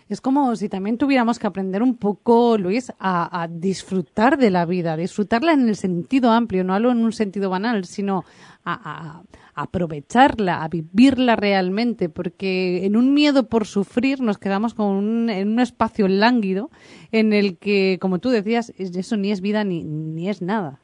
[0.09, 4.97] Es como si también tuviéramos que aprender un poco, Luis, a, disfrutar de la vida,
[4.97, 8.25] disfrutarla en el sentido amplio, no hablo en un sentido banal, sino
[8.65, 9.23] a,
[9.55, 15.61] aprovecharla, a vivirla realmente, porque en un miedo por sufrir nos quedamos con en un
[15.61, 16.71] espacio lánguido
[17.11, 20.79] en el que, como tú decías, eso ni es vida ni, ni es nada.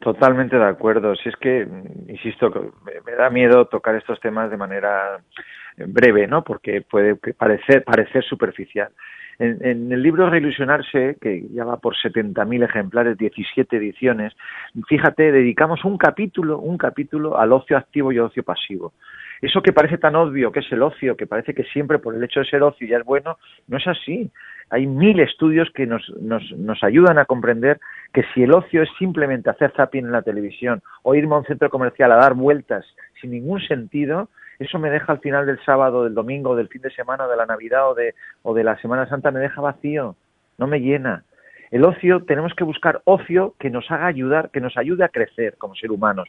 [0.00, 1.16] Totalmente de acuerdo.
[1.16, 1.66] Si es que,
[2.06, 2.50] insisto,
[3.04, 5.20] me da miedo tocar estos temas de manera
[5.86, 6.42] breve, ¿no?
[6.42, 8.90] Porque puede parecer, parecer superficial.
[9.38, 14.32] En, el libro Reilusionarse, que ya va por 70.000 ejemplares, 17 ediciones,
[14.88, 18.94] fíjate, dedicamos un capítulo, un capítulo al ocio activo y ocio pasivo.
[19.40, 22.24] Eso que parece tan obvio que es el ocio, que parece que siempre por el
[22.24, 23.38] hecho de ser ocio ya es bueno,
[23.68, 24.28] no es así.
[24.70, 27.78] Hay mil estudios que nos, nos, nos ayudan a comprender
[28.12, 31.44] que si el ocio es simplemente hacer zapping en la televisión o irme a un
[31.44, 32.84] centro comercial a dar vueltas
[33.20, 36.90] sin ningún sentido, eso me deja al final del sábado, del domingo, del fin de
[36.90, 40.16] semana, de la Navidad o de, o de la Semana Santa, me deja vacío,
[40.58, 41.24] no me llena.
[41.70, 45.56] El ocio, tenemos que buscar ocio que nos haga ayudar, que nos ayude a crecer
[45.58, 46.28] como ser humanos.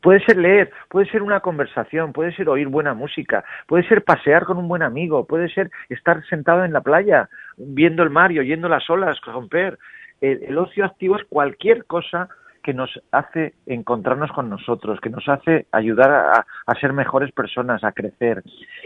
[0.00, 4.44] Puede ser leer, puede ser una conversación, puede ser oír buena música, puede ser pasear
[4.44, 8.38] con un buen amigo, puede ser estar sentado en la playa, viendo el mar y
[8.38, 9.78] oyendo las olas romper.
[10.20, 12.28] el ocio activo es cualquier cosa
[12.68, 17.92] que nos hace encontrarnos con nosotros, que nos hace ayudar a, ser mejores personas, a
[17.92, 18.42] crecer.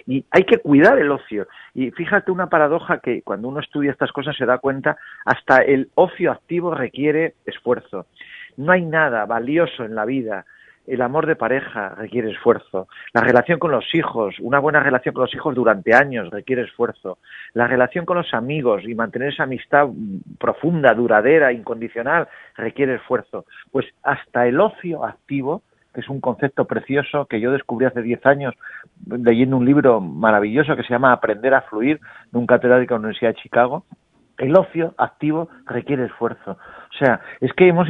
[0.06, 1.48] Y hay que cuidar el ocio.
[1.74, 5.90] Y fíjate una paradoja que cuando uno estudia estas cosas se da cuenta, hasta el
[5.96, 8.06] ocio activo requiere esfuerzo.
[8.56, 10.46] No hay nada valioso en la vida
[10.86, 12.88] el amor de pareja requiere esfuerzo.
[13.12, 17.18] La relación con los hijos, una buena relación con los hijos durante años requiere esfuerzo.
[17.54, 19.88] La relación con los amigos y mantener esa amistad
[20.38, 23.46] profunda, duradera, incondicional, requiere esfuerzo.
[23.70, 25.62] Pues hasta el ocio activo,
[25.94, 28.54] que es un concepto precioso que yo descubrí hace 10 años
[29.06, 33.00] leyendo un libro maravilloso que se llama Aprender a fluir de un catedrático de la
[33.00, 33.84] Universidad de Chicago,
[34.42, 36.52] el ocio activo requiere esfuerzo.
[36.52, 37.88] O sea, es que hemos,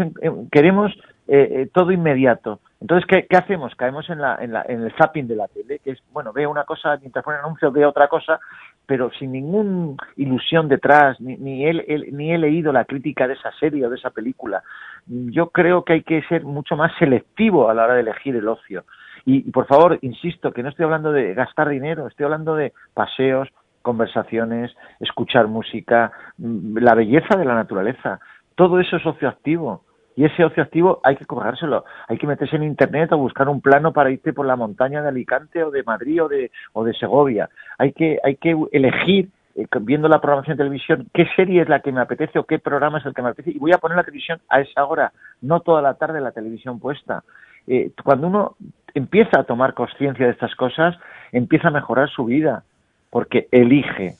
[0.51, 0.93] queremos
[1.27, 2.61] eh, eh, todo inmediato.
[2.81, 3.75] Entonces, ¿qué, ¿qué, hacemos?
[3.75, 6.51] Caemos en, la, en, la, en el zapping de la tele, que es, bueno, veo
[6.51, 8.39] una cosa, mientras pone anuncio veo otra cosa,
[8.85, 11.73] pero sin ninguna ilusión detrás, ni, ni, he,
[12.13, 14.63] ni he leído la crítica de esa serie o de esa película.
[15.07, 18.49] Yo creo que hay que ser mucho más selectivo a la hora de elegir el
[18.49, 18.85] ocio.
[19.25, 22.75] Y, y por favor, insisto, que no estoy hablando de gastar dinero, estoy hablando de
[22.93, 23.49] paseos,
[23.83, 28.21] conversaciones, escuchar música, mm, la belleza de la naturaleza.
[28.55, 29.83] Todo eso es ocio activo
[30.15, 31.85] y ese ocio activo hay que cobrárselo.
[32.09, 35.09] Hay que meterse en internet o buscar un plano para irte por la montaña de
[35.09, 37.49] Alicante o de Madrid o de, o de Segovia.
[37.79, 41.81] Hay que, hay que elegir, eh, viendo la programación de televisión, qué serie es la
[41.81, 43.57] que me apetece o qué programa es el que me apetece.
[43.57, 46.79] Y voy a poner la televisión a esa hora, no toda la tarde la televisión
[46.79, 47.25] puesta.
[47.67, 48.57] Eh, cuando uno
[48.95, 50.97] empieza a tomar conciencia de estas cosas,
[51.31, 52.65] empieza a mejorar su vida,
[53.13, 54.17] porque elige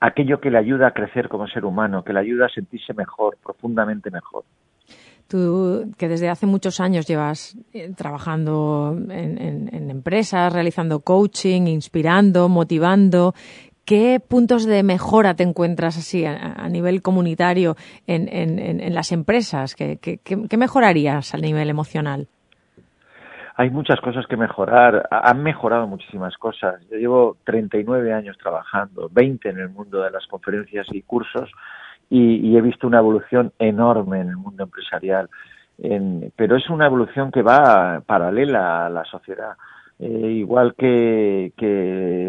[0.00, 3.36] aquello que le ayuda a crecer como ser humano, que le ayuda a sentirse mejor,
[3.44, 4.44] profundamente mejor.
[5.28, 13.34] Tú, que desde hace muchos años llevas eh, trabajando en, empresas, realizando coaching, inspirando, motivando,
[13.84, 19.74] ¿qué puntos de mejora te encuentras así a, nivel comunitario en, las empresas?
[19.74, 22.28] ¿Qué, qué, mejorarías a nivel emocional?
[23.60, 25.06] Hay muchas cosas que mejorar.
[25.10, 26.80] Han mejorado muchísimas cosas.
[26.90, 31.50] Yo llevo 39 años trabajando, 20 en el mundo de las conferencias y cursos
[32.08, 35.28] y, he visto una evolución enorme en el mundo empresarial.
[36.36, 39.52] pero es una evolución que va paralela a la sociedad.
[39.98, 41.52] Eh, igual que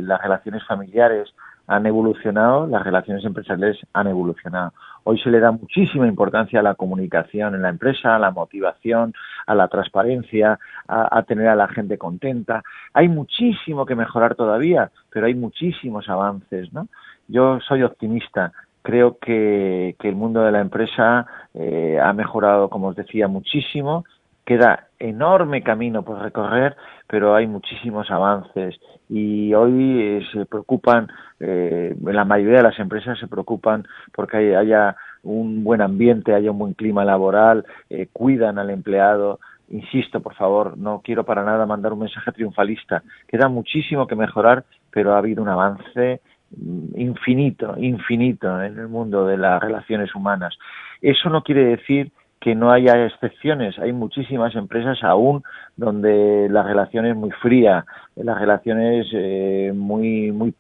[0.04, 1.34] las relaciones familiares
[1.72, 4.74] han evolucionado, las relaciones empresariales han evolucionado.
[5.06, 9.14] Hoy se le da muchísima importancia a la comunicación en la empresa, a la motivación,
[9.48, 12.62] a la transparencia, a, tener a la gente contenta.
[12.94, 16.90] Hay muchísimo que mejorar todavía, pero hay muchísimos avances, ¿no?
[17.30, 22.96] Yo soy optimista creo que, el mundo de la empresa eh, ha mejorado, como os
[22.96, 24.04] decía, muchísimo.
[24.44, 26.76] Queda enorme camino por recorrer,
[27.08, 31.10] pero hay muchísimos avances y hoy eh, se preocupan,
[31.40, 36.60] eh, la mayoría de las empresas se preocupan porque haya un buen ambiente, haya un
[36.60, 37.66] buen clima laboral,
[38.14, 39.40] cuidan al empleado,
[39.72, 43.04] insisto, por favor, no quiero para nada mandar un mensaje triunfalista.
[43.28, 46.22] Queda muchísimo que mejorar, pero ha habido un avance
[46.56, 50.58] mm, infinito, infinito en el mundo de las relaciones humanas.
[51.02, 52.12] Eso no quiere decir
[52.42, 53.78] que no haya excepciones.
[53.78, 55.44] Hay muchísimas empresas aún
[55.78, 60.54] donde la relación es muy fría, la relación es eh, muy, muy,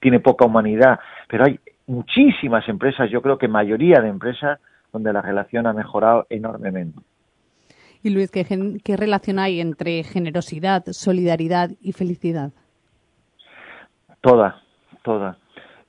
[0.00, 4.58] tiene poca humanidad, pero hay muchísimas empresas, yo creo que mayoría de empresas,
[4.92, 6.98] donde la relación ha mejorado enormemente.
[8.02, 8.44] Y Luis, ¿qué,
[8.82, 12.50] qué relación hay entre generosidad, solidaridad y felicidad?
[14.22, 14.62] Toda,
[15.02, 15.36] toda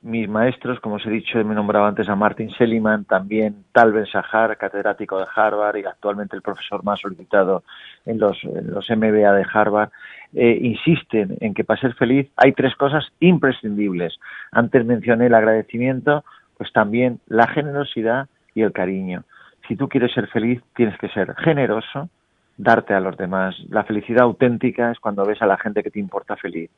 [0.03, 4.05] mis maestros, como os he dicho, me nombraba antes a Martin Seligman, también Tal Ben
[4.05, 7.63] Sahar, catedrático de Harvard y actualmente el profesor más solicitado
[8.05, 9.89] en los, los MBA de Harvard,
[10.33, 14.19] eh, insisten en que para ser feliz hay tres cosas imprescindibles.
[14.51, 16.25] Antes mencioné el agradecimiento,
[16.57, 19.23] pues también la generosidad y el cariño.
[19.69, 22.09] Si tú quieres ser feliz, tienes que ser generoso,
[22.57, 23.55] darte a los demás.
[23.69, 26.69] La felicidad auténtica es cuando ves a la gente que te importa feliz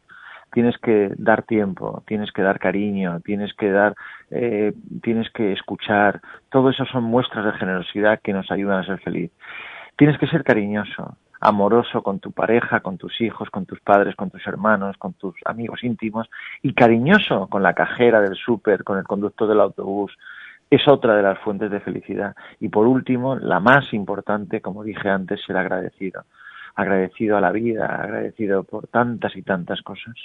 [0.55, 3.93] tienes que dar tiempo, tienes que dar cariño, tienes que dar,
[4.31, 4.71] eh,
[5.03, 6.21] tienes que escuchar.
[6.49, 9.31] Todo eso son muestras de generosidad que nos ayudan a ser feliz.
[9.97, 14.31] Tienes que ser cariñoso, amoroso con tu pareja, con tus hijos, con tus padres, con
[14.31, 16.29] tus hermanos, con tus amigos íntimos
[16.61, 20.17] y cariñoso con la cajera del súper, con el conductor del autobús.
[20.69, 22.33] Es otra de las fuentes de felicidad.
[22.61, 26.23] Y por último, la más importante, como dije antes, ser agradecido.
[26.75, 30.15] Agradecido a la vida, agradecido por tantas y tantas cosas.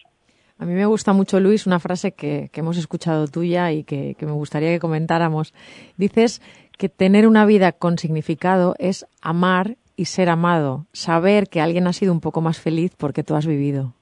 [0.60, 4.32] A mí me gusta mucho, Luis, una frase que, hemos escuchado tuya y que, me
[4.32, 5.54] gustaría que comentáramos.
[5.96, 6.42] Dices
[6.76, 11.94] que tener una vida con significado es amar y ser amado, saber que alguien ha
[11.94, 13.94] sido un poco más feliz porque tú has vivido.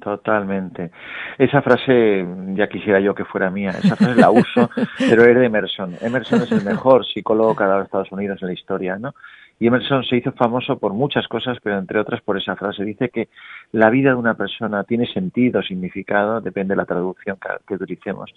[0.00, 0.90] Totalmente.
[1.36, 3.70] Esa frase ya quisiera yo que fuera mía.
[3.70, 5.96] Esa frase la uso, pero es de Emerson.
[6.00, 9.14] Emerson es el mejor psicólogo que ha dado Estados Unidos en la historia, ¿no?
[9.62, 12.84] Y Emerson se hizo famoso por muchas cosas, pero entre otras por esa frase.
[12.84, 13.28] Dice que
[13.70, 18.34] la vida de una persona tiene sentido, significado, depende de la traducción que, utilicemos.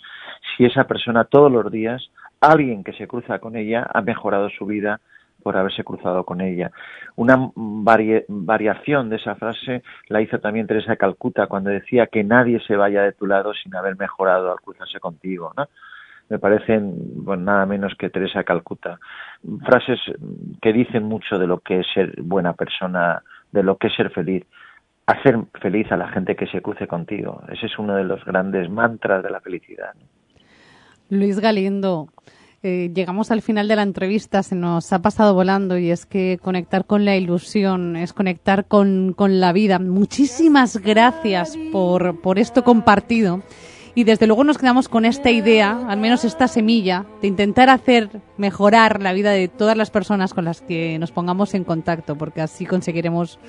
[0.55, 4.67] Si esa persona todos los días, alguien que se cruza con ella, ha mejorado su
[4.67, 4.99] vida
[5.41, 6.69] por haberse cruzado con ella.
[7.15, 12.75] Una variación de esa frase la hizo también Teresa Calcuta cuando decía que nadie se
[12.75, 15.51] vaya de tu lado sin haber mejorado al cruzarse contigo.
[15.57, 15.69] ¿no?
[16.29, 18.99] Me parecen nada menos que Teresa Calcuta.
[19.65, 19.99] Frases
[20.61, 24.11] que dicen mucho de lo que es ser buena persona, de lo que es ser
[24.11, 24.43] feliz.
[25.05, 27.43] Hacer feliz a la gente que se cruce contigo.
[27.51, 29.93] Ese es uno de los grandes mantras de la felicidad.
[31.09, 32.07] Luis Galindo,
[32.63, 36.39] eh, llegamos al final de la entrevista, se nos ha pasado volando y es que
[36.41, 39.77] conectar con la ilusión es conectar con, con la vida.
[39.77, 43.43] Muchísimas gracias por, por esto compartido.
[43.97, 48.09] Y desde luego nos quedamos con esta idea, al menos esta semilla, de intentar hacer
[48.37, 52.41] mejorar la vida de todas las personas con las que nos pongamos en contacto, porque
[52.41, 53.39] así conseguiremos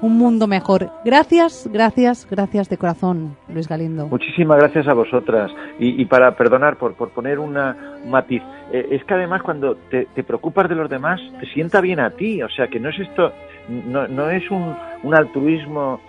[0.00, 0.90] un mundo mejor.
[1.04, 4.08] Gracias, gracias, gracias de corazón, Luis Galindo.
[4.08, 5.52] Muchísimas gracias a vosotras.
[5.78, 10.06] Y, para perdonar, por, por poner una, un matiz, eh, es que además cuando te,
[10.24, 12.42] preocupas de los demás, te sienta bien a ti.
[12.42, 13.32] O sea, que no es esto,
[13.68, 16.00] no, no es un, un altruismo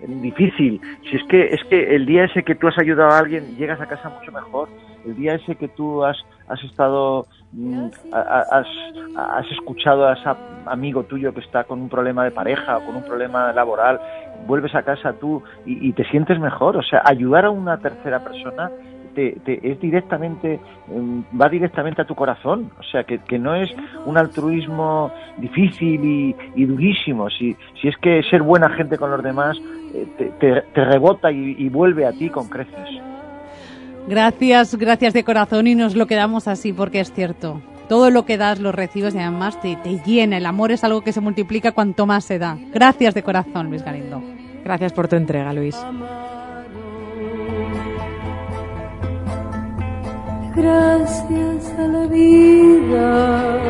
[0.00, 0.80] difícil.
[1.02, 3.80] Si es que es que el día ese que tú has ayudado a alguien llegas
[3.80, 4.68] a casa mucho mejor.
[5.04, 6.16] El día ese que tú has
[6.48, 8.66] has estado mm, has,
[9.16, 10.28] has escuchado a ese
[10.66, 14.00] amigo tuyo que está con un problema de pareja o con un problema laboral,
[14.46, 16.76] vuelves a casa tú y, y te sientes mejor.
[16.76, 18.70] O sea, ayudar a una tercera persona
[19.16, 22.70] es directamente, em, va directamente a tu corazón.
[22.78, 23.70] O sea, que, no es
[24.04, 27.30] un altruismo difícil y, durísimo.
[27.30, 29.56] Si, si es que ser buena gente con los demás
[29.94, 32.88] eh, te, rebota y, vuelve a ti con creces.
[34.08, 37.60] Gracias, gracias de corazón y nos lo quedamos así porque es cierto.
[37.88, 40.38] Todo lo que das lo recibes y además te, te llena.
[40.38, 42.56] El amor es algo que se multiplica cuanto más se da.
[42.72, 44.22] Gracias de corazón, Luis Galindo.
[44.64, 45.76] Gracias por tu entrega, Luis.
[50.56, 53.62] Gracias a la vida.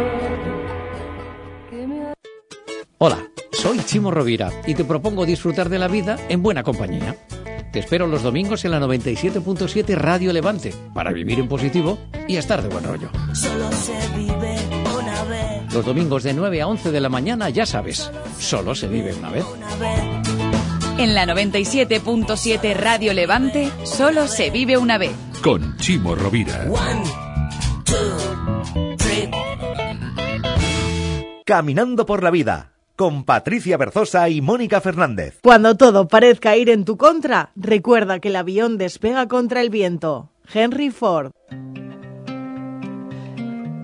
[2.99, 3.19] Hola,
[3.53, 7.17] soy Chimo Rovira y te propongo disfrutar de la vida en buena compañía.
[7.73, 12.63] Te espero los domingos en la 97.7 Radio Levante para vivir en positivo y estar
[12.63, 13.11] de buen rollo.
[13.35, 14.57] Solo se vive
[14.99, 15.75] una vez.
[15.75, 19.31] Los domingos de 9 a 11 de la mañana, ya sabes, solo se vive una
[19.31, 19.45] vez.
[20.99, 26.67] En la 97.7 Radio Levante, solo se vive una vez con Chimo Rovira.
[31.45, 35.39] Caminando por la vida con Patricia Berzosa y Mónica Fernández.
[35.43, 40.31] Cuando todo parezca ir en tu contra, recuerda que el avión despega contra el viento.
[40.53, 41.31] Henry Ford.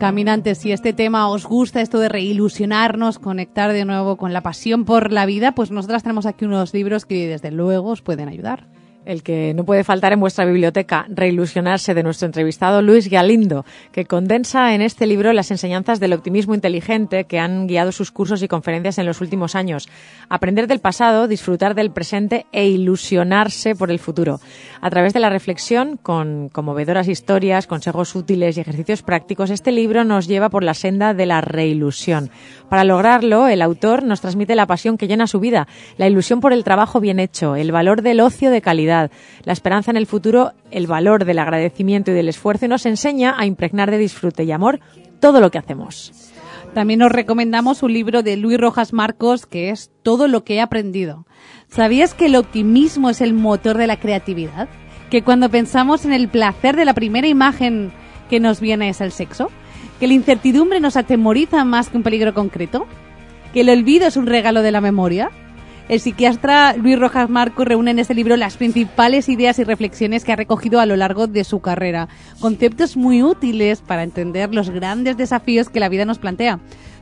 [0.03, 4.85] Caminantes, si este tema os gusta, esto de reilusionarnos, conectar de nuevo con la pasión
[4.85, 8.67] por la vida, pues nosotras tenemos aquí unos libros que desde luego os pueden ayudar
[9.05, 14.05] el que no puede faltar en vuestra biblioteca, reilusionarse de nuestro entrevistado Luis Galindo, que
[14.05, 18.49] condensa en este libro las enseñanzas del optimismo inteligente que han guiado sus cursos y
[18.49, 19.89] conferencias en los últimos años.
[20.29, 24.41] Aprender del pasado, disfrutar del presente e ilusionarse por el futuro.
[24.81, 30.05] A través de la reflexión, con conmovedoras historias, consejos útiles y ejercicios prácticos, este libro
[30.05, 32.31] nos lleva por la senda de la reilusión.
[32.69, 36.53] Para lograrlo, el autor nos transmite la pasión que llena su vida, la ilusión por
[36.53, 40.53] el trabajo bien hecho, el valor del ocio de calidad, la esperanza en el futuro,
[40.71, 44.81] el valor del agradecimiento y del esfuerzo nos enseña a impregnar de disfrute y amor
[45.21, 46.13] todo lo que hacemos.
[46.75, 50.61] También os recomendamos un libro de Luis Rojas Marcos que es Todo lo que he
[50.61, 51.27] aprendido.
[51.69, 54.69] ¿Sabías que el optimismo es el motor de la creatividad?
[55.11, 57.93] Que cuando pensamos en el placer de la primera imagen
[58.31, 59.51] que nos viene es el sexo
[60.03, 62.89] que la incertidumbre nos atemoriza más que un peligro concreto,
[63.55, 65.31] que el olvido es un regalo de la memoria.
[65.89, 70.33] El psiquiatra Luis Rojas Marco reúne en este libro las principales ideas y reflexiones que
[70.33, 72.09] ha recogido a lo largo de su carrera,
[72.41, 76.61] conceptos muy útiles para entender los grandes desafíos que la vida nos plantea.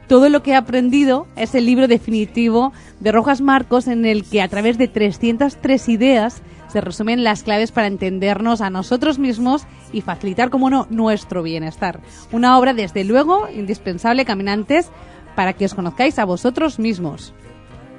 [0.09, 4.43] Todo lo que he aprendido es el libro definitivo de Rojas Marcos en el que
[4.43, 10.01] a través de 303 ideas se resumen las claves para entendernos a nosotros mismos y
[10.01, 12.01] facilitar, como no, nuestro bienestar.
[12.33, 14.91] Una obra, desde luego, indispensable, caminantes,
[15.37, 17.33] para que os conozcáis a vosotros mismos.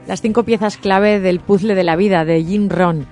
[0.08, 3.06] Las cinco piezas clave del puzzle de la vida de Jim Rohn.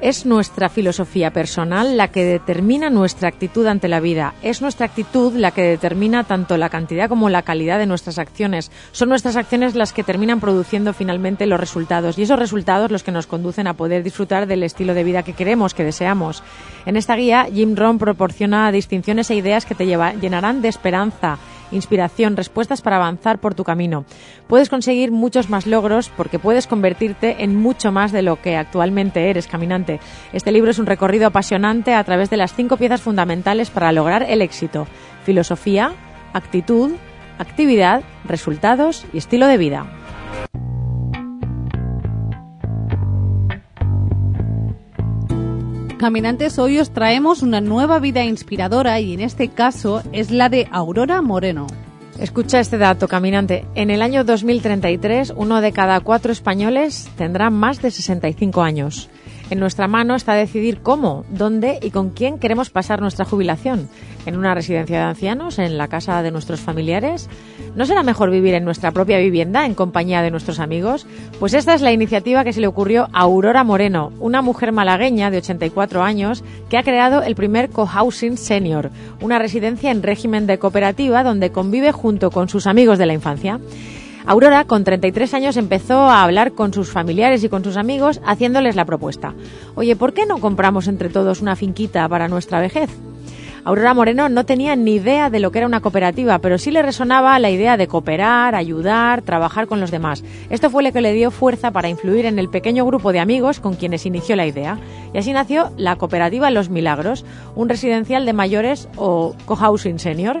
[0.00, 4.34] Es nuestra filosofía personal la que determina nuestra actitud ante la vida.
[4.42, 8.72] Es nuestra actitud la que determina tanto la cantidad como la calidad de nuestras acciones.
[8.90, 13.12] Son nuestras acciones las que terminan produciendo finalmente los resultados y esos resultados los que
[13.12, 16.42] nos conducen a poder disfrutar del estilo de vida que queremos, que deseamos.
[16.84, 21.38] En esta guía, Jim Rohn proporciona distinciones e ideas que te llenarán de esperanza
[21.72, 24.04] inspiración, respuestas para avanzar por tu camino.
[24.46, 29.30] Puedes conseguir muchos más logros porque puedes convertirte en mucho más de lo que actualmente
[29.30, 30.00] eres caminante.
[30.32, 34.22] Este libro es un recorrido apasionante a través de las cinco piezas fundamentales para lograr
[34.22, 34.86] el éxito.
[35.24, 35.92] Filosofía,
[36.32, 36.92] actitud,
[37.38, 40.01] actividad, resultados y estilo de vida.
[46.02, 50.66] Caminantes, hoy os traemos una nueva vida inspiradora y en este caso es la de
[50.72, 51.68] Aurora Moreno.
[52.18, 53.66] Escucha este dato, caminante.
[53.76, 59.10] En el año 2033, uno de cada cuatro españoles tendrá más de 65 años.
[59.52, 63.90] En nuestra mano está decidir cómo, dónde y con quién queremos pasar nuestra jubilación.
[64.24, 65.58] ¿En una residencia de ancianos?
[65.58, 67.28] ¿En la casa de nuestros familiares?
[67.76, 71.06] ¿No será mejor vivir en nuestra propia vivienda, en compañía de nuestros amigos?
[71.38, 75.30] Pues esta es la iniciativa que se le ocurrió a Aurora Moreno, una mujer malagueña
[75.30, 78.90] de 84 años que ha creado el primer cohousing senior,
[79.20, 83.60] una residencia en régimen de cooperativa donde convive junto con sus amigos de la infancia.
[84.26, 88.76] Aurora, con 33 años, empezó a hablar con sus familiares y con sus amigos, haciéndoles
[88.76, 89.34] la propuesta.
[89.74, 92.90] Oye, ¿por qué no compramos entre todos una finquita para nuestra vejez?
[93.64, 96.82] Aurora Moreno no tenía ni idea de lo que era una cooperativa, pero sí le
[96.82, 100.24] resonaba la idea de cooperar, ayudar, trabajar con los demás.
[100.50, 103.60] Esto fue lo que le dio fuerza para influir en el pequeño grupo de amigos
[103.60, 104.78] con quienes inició la idea.
[105.14, 110.40] Y así nació la cooperativa Los Milagros, un residencial de mayores o cohousing senior.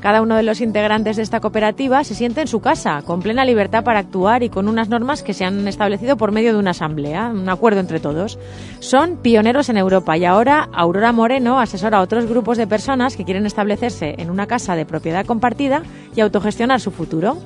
[0.00, 3.44] Cada uno de los integrantes de esta cooperativa se siente en su casa, con plena
[3.44, 6.70] libertad para actuar y con unas normas que se han establecido por medio de una
[6.70, 8.38] asamblea, un acuerdo entre todos.
[8.78, 13.24] Son pioneros en Europa y ahora Aurora Moreno asesora a otros grupos de personas que
[13.24, 15.82] quieren establecerse en una casa de propiedad compartida
[16.14, 17.38] y autogestionar su futuro.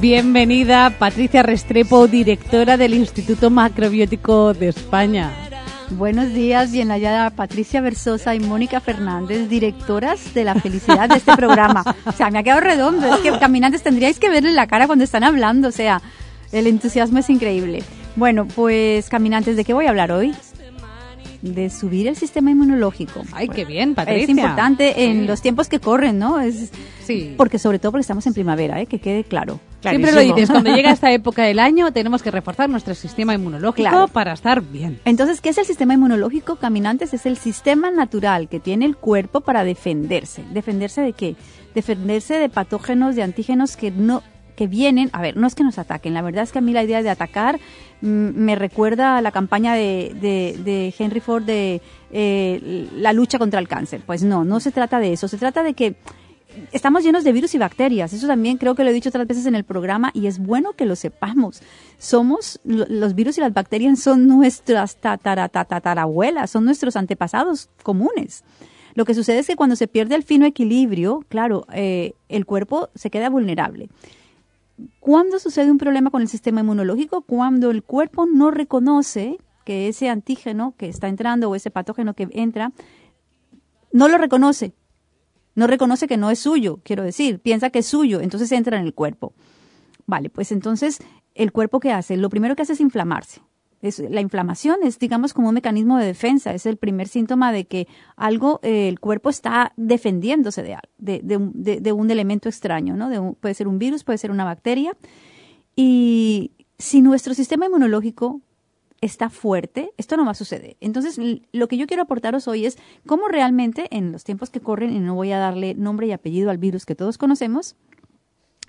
[0.00, 5.32] Bienvenida Patricia Restrepo, directora del Instituto Macrobiótico de España.
[5.90, 11.34] Buenos días, bien hallada Patricia Versosa y Mónica Fernández, directoras de la felicidad de este
[11.34, 11.82] programa.
[12.04, 15.04] O sea, me ha quedado redondo, es que caminantes tendríais que verle la cara cuando
[15.04, 16.00] están hablando, o sea,
[16.52, 17.82] el entusiasmo es increíble.
[18.14, 20.32] Bueno, pues caminantes, ¿de qué voy a hablar hoy?
[21.42, 23.22] De subir el sistema inmunológico.
[23.32, 24.24] Ay, qué bien, Patricia.
[24.24, 26.40] Es importante en los tiempos que corren, ¿no?
[26.40, 26.70] Es,
[27.04, 27.34] sí.
[27.36, 28.86] Porque sobre todo porque estamos en primavera, ¿eh?
[28.86, 29.60] que quede claro.
[29.80, 34.08] Siempre lo dices, cuando llega esta época del año tenemos que reforzar nuestro sistema inmunológico
[34.08, 35.00] para estar bien.
[35.04, 36.56] Entonces, ¿qué es el sistema inmunológico?
[36.56, 40.42] Caminantes es el sistema natural que tiene el cuerpo para defenderse.
[40.52, 41.36] ¿Defenderse de qué?
[41.74, 44.22] Defenderse de patógenos, de antígenos que no
[44.58, 46.72] que vienen, a ver, no es que nos ataquen, la verdad es que a mí
[46.72, 47.60] la idea de atacar
[48.00, 51.80] mm, me recuerda a la campaña de, de, Henry Ford de
[52.10, 54.00] eh, la lucha contra el cáncer.
[54.04, 55.94] Pues no, no se trata de eso, se trata de que
[56.72, 58.12] estamos llenos de virus y bacterias.
[58.12, 60.72] Eso también creo que lo he dicho otras veces en el programa y es bueno
[60.72, 61.62] que lo sepamos.
[61.98, 68.42] Somos, los virus y las bacterias son nuestras tataratatarabuelas, son nuestros antepasados comunes.
[68.96, 72.88] Lo que sucede es que cuando se pierde el fino equilibrio, claro, eh, el cuerpo
[72.96, 73.88] se queda vulnerable.
[75.00, 77.22] ¿Cuándo sucede un problema con el sistema inmunológico?
[77.22, 82.28] Cuando el cuerpo no reconoce que ese antígeno que está entrando o ese patógeno que
[82.32, 82.72] entra,
[83.92, 84.72] no lo reconoce.
[85.54, 88.86] No reconoce que no es suyo, quiero decir, piensa que es suyo, entonces entra en
[88.86, 89.32] el cuerpo.
[90.06, 90.98] Vale, pues entonces,
[91.34, 92.16] ¿el cuerpo qué hace?
[92.16, 93.40] Lo primero que hace es inflamarse
[93.80, 96.52] la inflamación es, digamos, como un mecanismo de defensa.
[96.52, 101.20] Es el primer síntoma de que algo, eh, el cuerpo está defendiéndose de, de,
[101.80, 103.34] de, un elemento extraño, ¿no?
[103.34, 104.96] puede ser un virus, puede ser una bacteria.
[105.76, 108.40] Y si nuestro sistema inmunológico
[109.00, 110.76] está fuerte, esto no va a suceder.
[110.80, 111.18] Entonces,
[111.52, 114.98] lo que yo quiero aportaros hoy es cómo realmente en los tiempos que corren, y
[114.98, 117.76] no voy a darle nombre y apellido al virus que todos conocemos,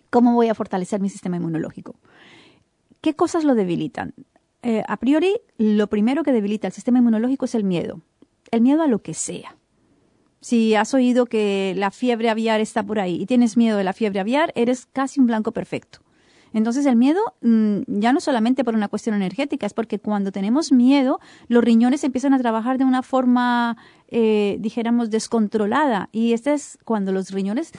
[0.10, 1.96] cómo voy a fortalecer mi sistema inmunológico.
[3.02, 4.14] ¿Qué cosas lo debilitan?
[4.62, 8.02] Eh, a priori, lo primero que debilita el sistema inmunológico es el miedo.
[8.52, 9.56] El miedo a lo que sea.
[10.42, 13.94] Si has oído que la fiebre aviar está por ahí y tienes miedo de la
[13.94, 16.00] fiebre aviar, eres casi un blanco perfecto.
[16.54, 20.72] Entonces el miedo mm, ya no solamente por una cuestión energética, es porque cuando tenemos
[20.72, 26.10] miedo, los riñones empiezan a trabajar de una forma, eh, dijéramos, descontrolada.
[26.12, 27.72] Y este es cuando los riñones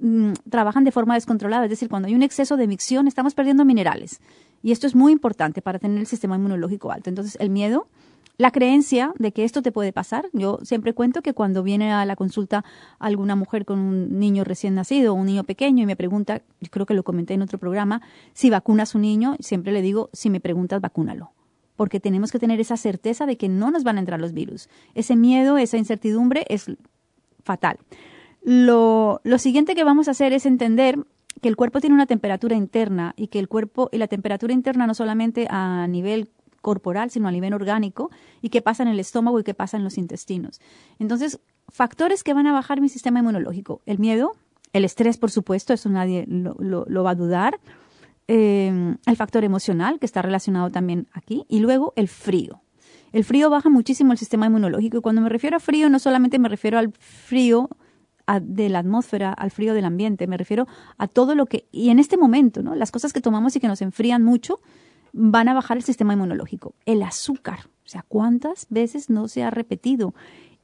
[0.00, 3.64] mm, trabajan de forma descontrolada, es decir, cuando hay un exceso de micción, estamos perdiendo
[3.64, 4.20] minerales.
[4.64, 7.10] Y esto es muy importante para tener el sistema inmunológico alto.
[7.10, 7.86] Entonces, el miedo,
[8.38, 10.24] la creencia de que esto te puede pasar.
[10.32, 12.64] Yo siempre cuento que cuando viene a la consulta
[12.98, 16.86] alguna mujer con un niño recién nacido un niño pequeño y me pregunta, yo creo
[16.86, 18.00] que lo comenté en otro programa,
[18.32, 21.32] si vacuna a su niño, siempre le digo, si me preguntas, vacúnalo.
[21.76, 24.70] Porque tenemos que tener esa certeza de que no nos van a entrar los virus.
[24.94, 26.74] Ese miedo, esa incertidumbre es
[27.42, 27.76] fatal.
[28.40, 31.04] Lo, lo siguiente que vamos a hacer es entender
[31.44, 34.86] que el cuerpo tiene una temperatura interna y que el cuerpo y la temperatura interna
[34.86, 36.30] no solamente a nivel
[36.62, 39.84] corporal, sino a nivel orgánico, y qué pasa en el estómago y qué pasa en
[39.84, 40.62] los intestinos.
[40.98, 43.82] Entonces, factores que van a bajar mi sistema inmunológico.
[43.84, 44.36] El miedo,
[44.72, 47.60] el estrés, por supuesto, eso nadie lo, va a dudar.
[48.26, 51.44] Eh, el factor emocional, que está relacionado también aquí.
[51.50, 52.62] Y luego el frío.
[53.12, 54.96] El frío baja muchísimo el sistema inmunológico.
[54.96, 57.68] Y cuando me refiero a frío, no solamente me refiero al frío
[58.40, 60.66] de la atmósfera, al frío del ambiente, me refiero
[60.98, 62.74] a todo lo que, y en este momento, ¿no?
[62.74, 64.60] Las cosas que tomamos y que nos enfrían mucho
[65.12, 66.74] van a bajar el sistema inmunológico.
[66.86, 70.14] El azúcar, o sea, ¿cuántas veces no se ha repetido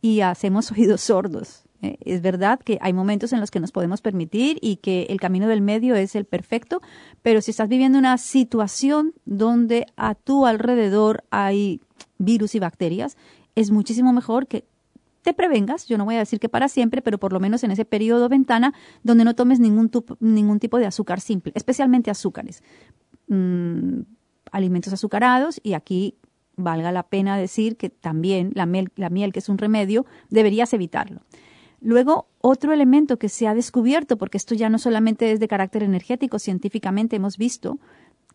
[0.01, 1.65] y hacemos oídos sordos?
[1.83, 1.97] ¿eh?
[2.01, 5.47] Es verdad que hay momentos en los que nos podemos permitir y que el camino
[5.47, 6.81] del medio es el perfecto,
[7.23, 11.81] pero si estás viviendo una situación donde a tu alrededor hay
[12.19, 13.17] virus y bacterias,
[13.55, 14.65] es muchísimo mejor que
[15.23, 17.71] te prevengas, yo no voy a decir que para siempre, pero por lo menos en
[17.71, 19.91] ese periodo ventana donde no tomes ningún,
[20.21, 22.63] ningún tipo de azúcar simple, especialmente azúcares,
[23.29, 24.01] mm,
[24.53, 26.17] alimentos azucarados y aquí
[26.57, 30.73] valga la pena decir que también la miel, la miel, que es un remedio, deberías
[30.73, 31.23] evitarlo.
[31.81, 35.83] Luego, otro elemento que se ha descubierto, porque esto ya no solamente es de carácter
[35.83, 37.79] energético, científicamente hemos visto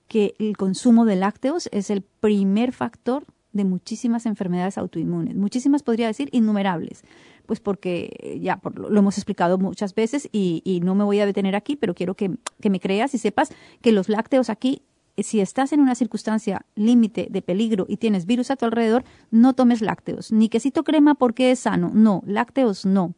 [0.08, 3.26] que el consumo de lácteos es el primer factor
[3.56, 7.03] de muchísimas enfermedades autoinmunes, muchísimas podría decir innumerables,
[7.45, 11.76] pues porque ya lo hemos explicado muchas veces y, no me voy a detener aquí,
[11.76, 13.49] pero quiero que, que me creas y sepas
[13.82, 14.82] que los lácteos aquí
[15.18, 19.53] si estás en una circunstancia límite de peligro y tienes virus a tu alrededor, no
[19.53, 20.34] tomes lácteos.
[20.34, 21.89] Ni quesito crema porque es sano.
[21.93, 23.14] No, lácteos no.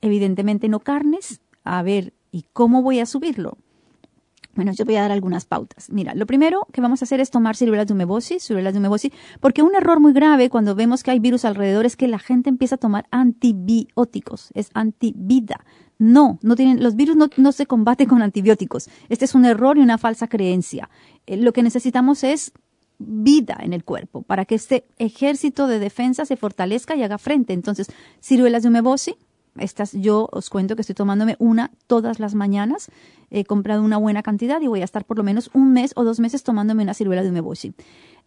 [0.00, 1.40] Evidentemente no carnes.
[1.64, 3.58] A ver, ¿y cómo voy a subirlo?
[4.54, 5.90] Bueno, yo voy a dar algunas pautas.
[5.90, 9.12] Mira, lo primero que vamos a hacer es tomar ciruelas de umebosis, ciruelas de umebosis,
[9.40, 12.50] porque un error muy grave cuando vemos que hay virus alrededor es que la gente
[12.50, 15.64] empieza a tomar antibióticos, es antivida.
[15.98, 18.88] No, no tienen, los virus no, se combaten con antibióticos.
[19.08, 20.88] Este es un error y una falsa creencia.
[21.26, 22.52] Eh, lo que necesitamos es
[22.98, 27.52] vida en el cuerpo para que este ejército de defensa se fortalezca y haga frente.
[27.52, 27.88] Entonces,
[28.20, 29.14] ciruelas de umebosis,
[29.58, 32.90] estas yo os cuento que estoy tomándome una todas las mañanas.
[33.30, 36.04] He comprado una buena cantidad y voy a estar por lo menos un mes o
[36.04, 37.74] dos meses tomándome una ciruela de umeboshi.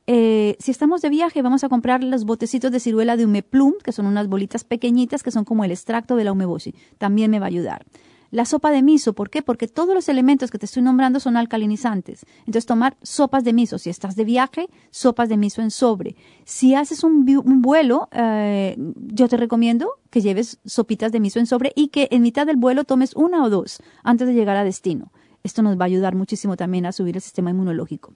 [0.05, 3.93] Eh, si estamos de viaje, vamos a comprar los botecitos de ciruela de umeplum, que
[3.93, 6.75] son unas bolitas pequeñitas que son como el extracto de la umeboshi.
[6.97, 7.85] También me va a ayudar.
[8.33, 9.43] La sopa de miso, ¿por qué?
[9.43, 12.25] Porque todos los elementos que te estoy nombrando son alcalinizantes.
[12.39, 13.77] Entonces, tomar sopas de miso.
[13.77, 16.15] Si estás de viaje, sopas de miso en sobre.
[16.43, 17.25] Si haces un,
[17.61, 22.23] vuelo, eh, yo te recomiendo que lleves sopitas de miso en sobre y que en
[22.23, 25.11] mitad del vuelo tomes una o dos antes de llegar a destino.
[25.43, 28.15] Esto nos va a ayudar muchísimo también a subir el sistema inmunológico.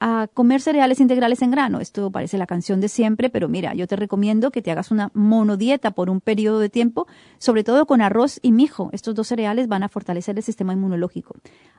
[0.00, 1.80] A comer cereales integrales en grano.
[1.80, 5.10] Esto parece la canción de siempre, pero mira, yo te recomiendo que te hagas una
[5.14, 7.06] monodieta por un periodo de tiempo,
[7.38, 8.90] sobre todo con arroz y mijo.
[8.92, 11.34] Estos dos cereales van a fortalecer el sistema inmunológico.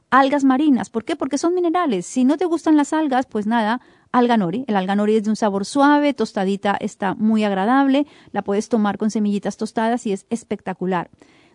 [0.09, 1.15] Algas marinas, ¿por qué?
[1.15, 2.05] Porque son minerales.
[2.05, 3.79] Si no te gustan las algas, pues nada,
[4.11, 4.65] alga nori.
[4.67, 8.05] El alga nori es de un sabor suave, tostadita, está muy agradable.
[8.31, 11.09] La puedes tomar con semillitas tostadas y es espectacular.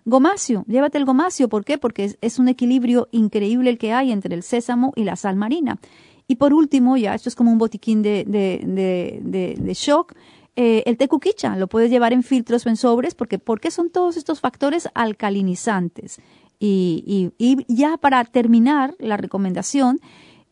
[0.07, 1.49] Gomacio, llévate el gomacio.
[1.49, 1.79] ¿Por qué?
[1.79, 5.35] Porque es, es un equilibrio increíble el que hay entre el sésamo y la sal
[5.35, 5.79] marina.
[6.27, 10.15] Y por último, ya esto es como un botiquín de, de, de, de, de shock,
[10.57, 14.17] eh, el tecuquicha lo puedes llevar en filtros o en sobres porque, porque son todos
[14.17, 16.21] estos factores alcalinizantes.
[16.61, 20.01] Y, y, y ya para terminar la recomendación,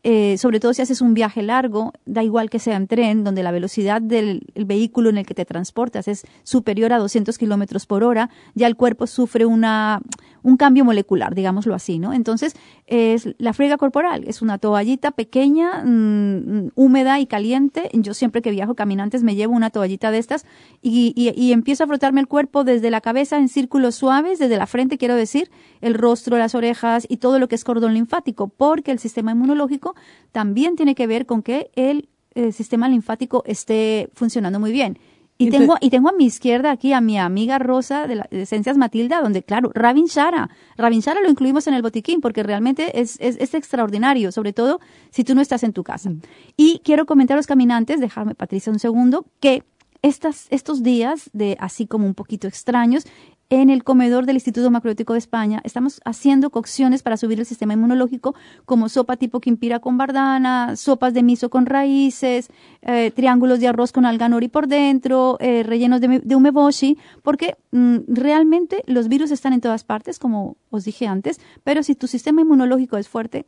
[0.05, 3.45] eh, sobre todo si haces un viaje largo, da igual que sea en tren, donde
[3.45, 7.87] la velocidad del el vehículo en el que te transportas es superior a 200 kilómetros
[7.87, 10.01] por hora, ya el cuerpo sufre una,
[10.43, 12.13] un cambio molecular, digámoslo así, ¿no?
[12.13, 12.55] Entonces,
[12.87, 17.89] es la friega corporal, es una toallita pequeña, mmm, húmeda y caliente.
[17.93, 20.45] Yo siempre que viajo caminantes me llevo una toallita de estas
[20.81, 24.99] y, empiezo a frotarme el cuerpo desde la cabeza en círculos suaves, desde la frente,
[24.99, 28.99] quiero decir, el rostro, las orejas y todo lo que es cordón linfático, porque el
[28.99, 29.95] sistema inmunológico
[30.33, 34.99] también tiene que ver con que el, el sistema linfático esté funcionando muy bien.
[35.47, 38.43] Y tengo, y tengo a mi izquierda aquí a mi amiga Rosa de, la, de
[38.43, 40.51] Esencias Matilda, donde, claro, Rabin Shara.
[40.77, 44.81] Rabin Shara lo incluimos en el botiquín porque realmente es, es, es, extraordinario, sobre todo
[45.11, 46.11] si tú no estás en tu casa.
[46.11, 46.23] Mm.
[46.57, 49.65] Y quiero comentar a los caminantes, dejarme, Patricia, un segundo, que
[50.03, 53.07] estas, estos días de así como un poquito extraños,
[53.53, 55.61] en el comedor del Instituto Macrobiótico de España.
[55.63, 58.35] Estamos haciendo cocciones para subir el sistema inmunológico,
[58.65, 62.49] como sopa tipo quimpira con bardana, sopas de miso con raíces,
[62.81, 67.59] eh, triángulos de arroz con alga nori por dentro, eh, rellenos de, de, umeboshi, porque
[67.73, 72.07] mm, realmente los virus están en todas partes, como os dije antes, pero si tu
[72.07, 73.45] sistema inmunológico es fuerte,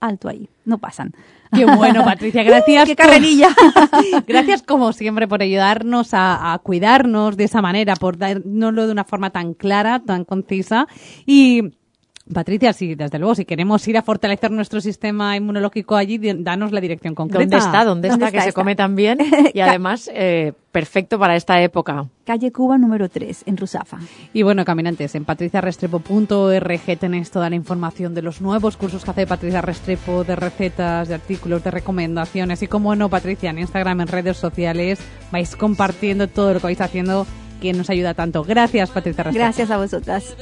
[0.00, 1.12] alto ahí, no pasan.
[1.52, 2.84] Qué bueno, Patricia, gracias.
[2.84, 3.48] ¡Uh, ¡Qué carrerilla!
[4.26, 9.04] gracias como siempre por ayudarnos a, a, cuidarnos de esa manera, por darnoslo de una
[9.04, 10.86] forma tan clara, tan concisa
[11.26, 11.77] y
[12.32, 16.80] Patricia, sí, desde luego, si queremos ir a fortalecer nuestro sistema inmunológico allí, danos la
[16.80, 17.40] dirección concreta.
[17.40, 17.84] ¿Dónde está?
[17.84, 18.30] ¿Dónde, ¿Dónde está?
[18.30, 18.50] Que está?
[18.50, 19.18] se come tan bien
[19.54, 22.06] y además eh, perfecto para esta época.
[22.24, 23.98] Calle Cuba número 3, en Rusafa.
[24.34, 29.26] Y bueno, caminantes, en patriciarestrepo.org tenéis toda la información de los nuevos cursos que hace
[29.26, 32.62] Patricia Restrepo, de recetas, de artículos, de recomendaciones.
[32.62, 35.00] Y como no, Patricia, en Instagram, en redes sociales,
[35.32, 37.26] vais compartiendo todo lo que vais haciendo
[37.62, 38.44] que nos ayuda tanto.
[38.44, 39.44] Gracias, Patricia Restrepo.
[39.44, 40.36] Gracias a vosotras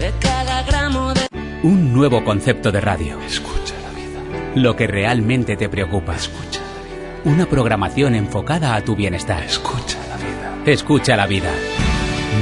[0.00, 1.20] de cada gramo de...
[1.62, 3.20] Un nuevo concepto de radio.
[3.20, 4.54] Escucha la vida.
[4.54, 6.16] Lo que realmente te preocupa.
[6.16, 7.20] Escucha la vida.
[7.24, 9.44] Una programación enfocada a tu bienestar.
[9.44, 10.72] Escucha la vida.
[10.72, 11.52] Escucha la vida.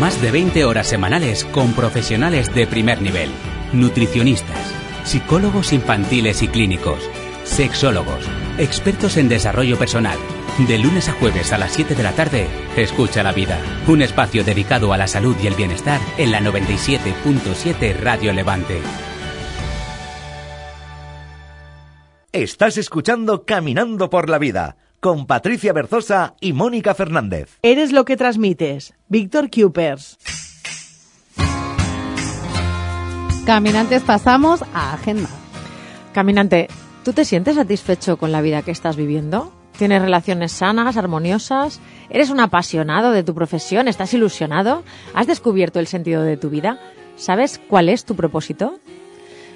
[0.00, 3.30] Más de 20 horas semanales con profesionales de primer nivel.
[3.72, 4.72] Nutricionistas,
[5.04, 7.00] psicólogos infantiles y clínicos,
[7.42, 8.24] sexólogos,
[8.58, 10.16] expertos en desarrollo personal
[10.66, 14.42] de lunes a jueves a las 7 de la tarde, Escucha la Vida, un espacio
[14.42, 18.80] dedicado a la salud y el bienestar en la 97.7 Radio Levante.
[22.32, 27.58] Estás escuchando Caminando por la Vida con Patricia Berzosa y Mónica Fernández.
[27.62, 28.94] Eres lo que transmites.
[29.08, 30.18] Víctor Cupers.
[33.46, 35.30] Caminantes, pasamos a agenda.
[36.12, 36.66] Caminante,
[37.04, 39.57] ¿tú te sientes satisfecho con la vida que estás viviendo?
[39.78, 41.80] ¿Tienes relaciones sanas, armoniosas?
[42.10, 43.86] ¿Eres un apasionado de tu profesión?
[43.86, 44.82] ¿Estás ilusionado?
[45.14, 46.80] ¿Has descubierto el sentido de tu vida?
[47.14, 48.80] ¿Sabes cuál es tu propósito?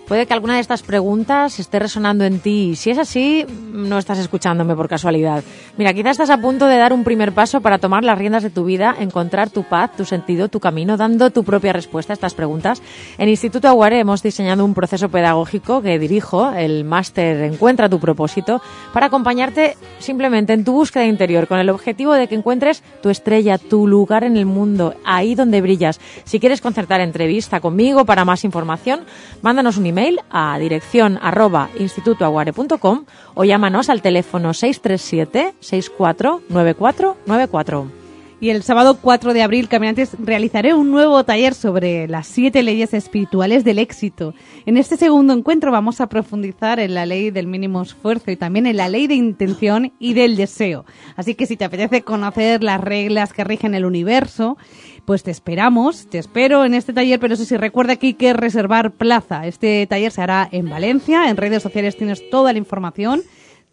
[0.06, 3.98] Puede que alguna de estas preguntas esté resonando en ti y si es así, no
[3.98, 5.44] estás escuchándome por casualidad.
[5.78, 8.50] Mira, quizás estás a punto de dar un primer paso para tomar las riendas de
[8.50, 12.34] tu vida, encontrar tu paz, tu sentido, tu camino, dando tu propia respuesta a estas
[12.34, 12.82] preguntas.
[13.16, 18.60] En Instituto Aguare hemos diseñado un proceso pedagógico que dirijo, el máster Encuentra tu propósito,
[18.92, 23.56] para acompañarte simplemente en tu búsqueda interior con el objetivo de que encuentres tu estrella,
[23.56, 26.00] tu lugar en el mundo, ahí donde brillas.
[26.24, 29.00] Si quieres concertar entrevista conmigo para más información,
[29.42, 38.02] mándanos un email a dirección arroba institutoaguare.com o llámanos al teléfono 637 64 94 94.
[38.42, 42.92] Y el sábado 4 de abril, caminantes, realizaré un nuevo taller sobre las siete leyes
[42.92, 44.34] espirituales del éxito.
[44.66, 48.66] En este segundo encuentro vamos a profundizar en la ley del mínimo esfuerzo y también
[48.66, 50.84] en la ley de intención y del deseo.
[51.14, 54.58] Así que si te apetece conocer las reglas que rigen el universo,
[55.04, 58.32] pues te esperamos, te espero en este taller, pero eso sí, recuerda que hay que
[58.32, 59.46] reservar plaza.
[59.46, 63.22] Este taller se hará en Valencia, en redes sociales tienes toda la información.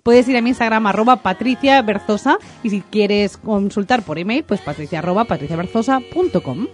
[0.04, 4.62] Puedes ir a mi Instagram arroba Patricia Berzosa y si quieres consultar por email, pues
[4.62, 6.68] patricia arroba patriciaberzosa.com.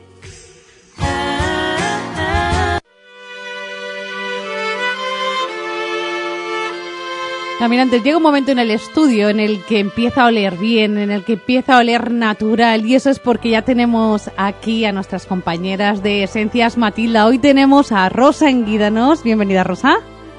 [7.59, 11.09] Caminantes, llega un momento en el estudio en el que empieza a oler bien, en
[11.09, 15.25] el que empieza a oler natural y eso es porque ya tenemos aquí a nuestras
[15.25, 17.25] compañeras de Esencias Matilda.
[17.25, 19.23] Hoy tenemos a Rosa Enguídanos.
[19.23, 19.95] Bienvenida, Rosa.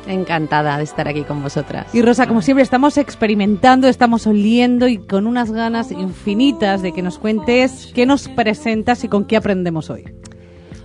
[0.06, 1.86] Encantada de estar aquí con vosotras.
[1.94, 7.00] Y Rosa, como siempre, estamos experimentando, estamos oliendo y con unas ganas infinitas de que
[7.00, 10.04] nos cuentes qué nos presentas y con qué aprendemos hoy.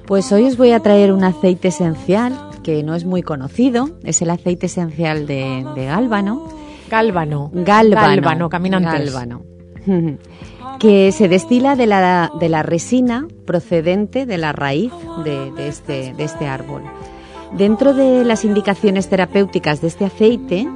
[0.08, 4.22] Pues hoy os voy a traer un aceite esencial que no es muy conocido, es
[4.22, 6.48] el aceite esencial de, de gálbano.
[6.90, 7.50] Gálbano.
[7.54, 8.08] Gálbano.
[8.08, 9.14] Gálbano, caminantes.
[9.14, 9.44] Gálbano.
[10.80, 14.92] que se destila de la, de la resina procedente de la raíz
[15.24, 16.84] de, de este, de este árbol.
[17.58, 20.68] Dentro de las indicaciones terapéuticas de este aceite,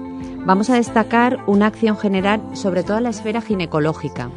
[0.46, 4.30] vamos a destacar una acción general sobre toda la esfera ginecológica.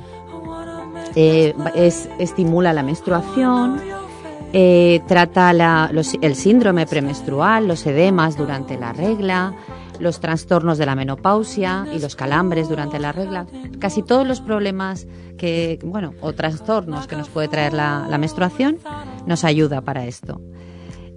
[1.15, 3.81] Eh, es, estimula la menstruación,
[4.53, 9.55] eh, trata la- los- el síndrome premenstrual, los edemas durante la regla,
[10.01, 13.47] los trastornos de la menopausia y los calambres durante la regla.
[13.81, 18.79] Casi todos los problemas que, bueno, o trastornos que nos puede traer la, la menstruación
[19.27, 20.41] nos ayuda para esto.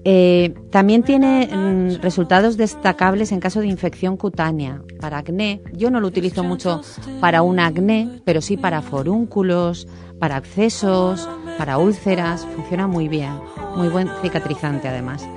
[0.03, 5.61] Eh, también tiene mm, resultados destacables en caso de infección cutánea, para acné.
[5.73, 6.81] Yo no lo utilizo mucho
[7.19, 9.87] para un acné, pero sí para forúnculos,
[10.19, 12.47] para accesos, para úlceras.
[12.55, 13.33] Funciona muy bien,
[13.75, 15.27] muy buen cicatrizante además.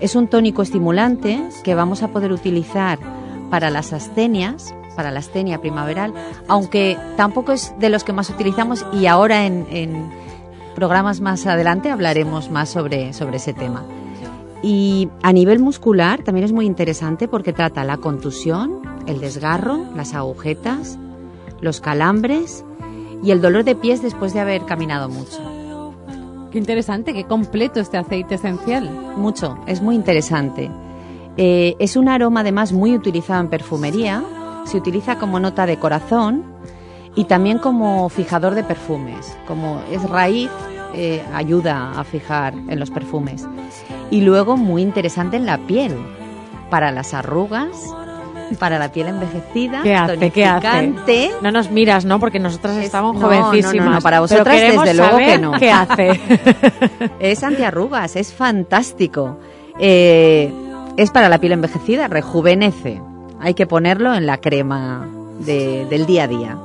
[0.00, 2.98] Es un tónico estimulante que vamos a poder utilizar
[3.50, 6.12] para las astenias, para la astenia primaveral,
[6.48, 10.10] aunque tampoco es de los que más utilizamos y ahora en, en
[10.74, 13.84] programas más adelante hablaremos más sobre, sobre ese tema.
[14.62, 20.14] Y a nivel muscular también es muy interesante porque trata la contusión, el desgarro, las
[20.14, 20.98] agujetas,
[21.60, 22.64] los calambres
[23.22, 25.38] y el dolor de pies después de haber caminado mucho.
[26.50, 28.90] Qué interesante, qué completo este aceite esencial.
[29.16, 30.70] Mucho, es muy interesante.
[31.36, 34.24] Eh, es un aroma además muy utilizado en perfumería,
[34.64, 36.42] se utiliza como nota de corazón
[37.14, 39.36] y también como fijador de perfumes.
[39.46, 40.50] Como es raíz,
[40.94, 43.46] eh, ayuda a fijar en los perfumes.
[44.10, 45.94] Y luego muy interesante en la piel,
[46.70, 47.68] para las arrugas,
[48.58, 50.30] para la piel envejecida, ¿Qué hace?
[50.30, 51.30] ¿Qué hace?
[51.42, 52.18] No nos miras, ¿no?
[52.18, 53.74] Porque nosotras estamos no, jovencísimas.
[53.76, 55.52] no, no, no, para vosotras desde luego que no.
[55.52, 56.18] ¿Qué hace?
[57.20, 59.38] Es antiarrugas, es fantástico.
[59.78, 60.50] Eh,
[60.96, 63.00] es para la piel envejecida, rejuvenece.
[63.40, 65.06] Hay que ponerlo en la crema
[65.40, 66.56] de- del día a día.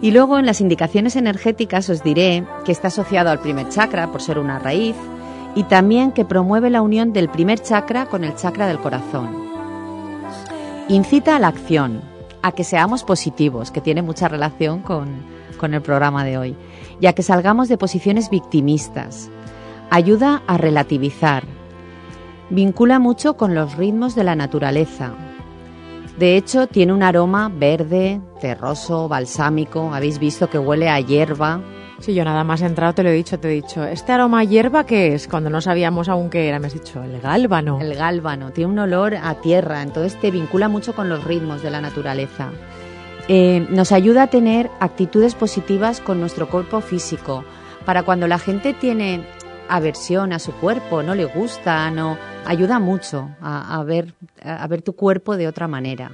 [0.00, 4.22] Y luego en las indicaciones energéticas os diré que está asociado al primer chakra por
[4.22, 4.94] ser una raíz
[5.54, 9.48] y también que promueve la unión del primer chakra con el chakra del corazón.
[10.88, 12.00] Incita a la acción,
[12.42, 15.08] a que seamos positivos, que tiene mucha relación con,
[15.58, 16.56] con el programa de hoy,
[17.00, 19.30] y a que salgamos de posiciones victimistas.
[19.90, 21.44] Ayuda a relativizar.
[22.50, 25.12] Vincula mucho con los ritmos de la naturaleza.
[26.18, 29.92] De hecho, tiene un aroma verde, terroso, balsámico.
[29.94, 31.60] Habéis visto que huele a hierba.
[32.00, 34.40] Sí, yo nada más he entrado te lo he dicho, te he dicho, ¿este aroma
[34.40, 35.26] a hierba qué es?
[35.26, 37.80] Cuando no sabíamos aún qué era, me has dicho, el gálbano.
[37.80, 41.70] El gálbano tiene un olor a tierra, entonces te vincula mucho con los ritmos de
[41.70, 42.50] la naturaleza.
[43.26, 47.44] Eh, nos ayuda a tener actitudes positivas con nuestro cuerpo físico.
[47.84, 49.24] Para cuando la gente tiene
[49.68, 54.14] aversión a su cuerpo, no le gusta, no ayuda mucho a, ver
[54.82, 56.12] tu cuerpo de otra manera.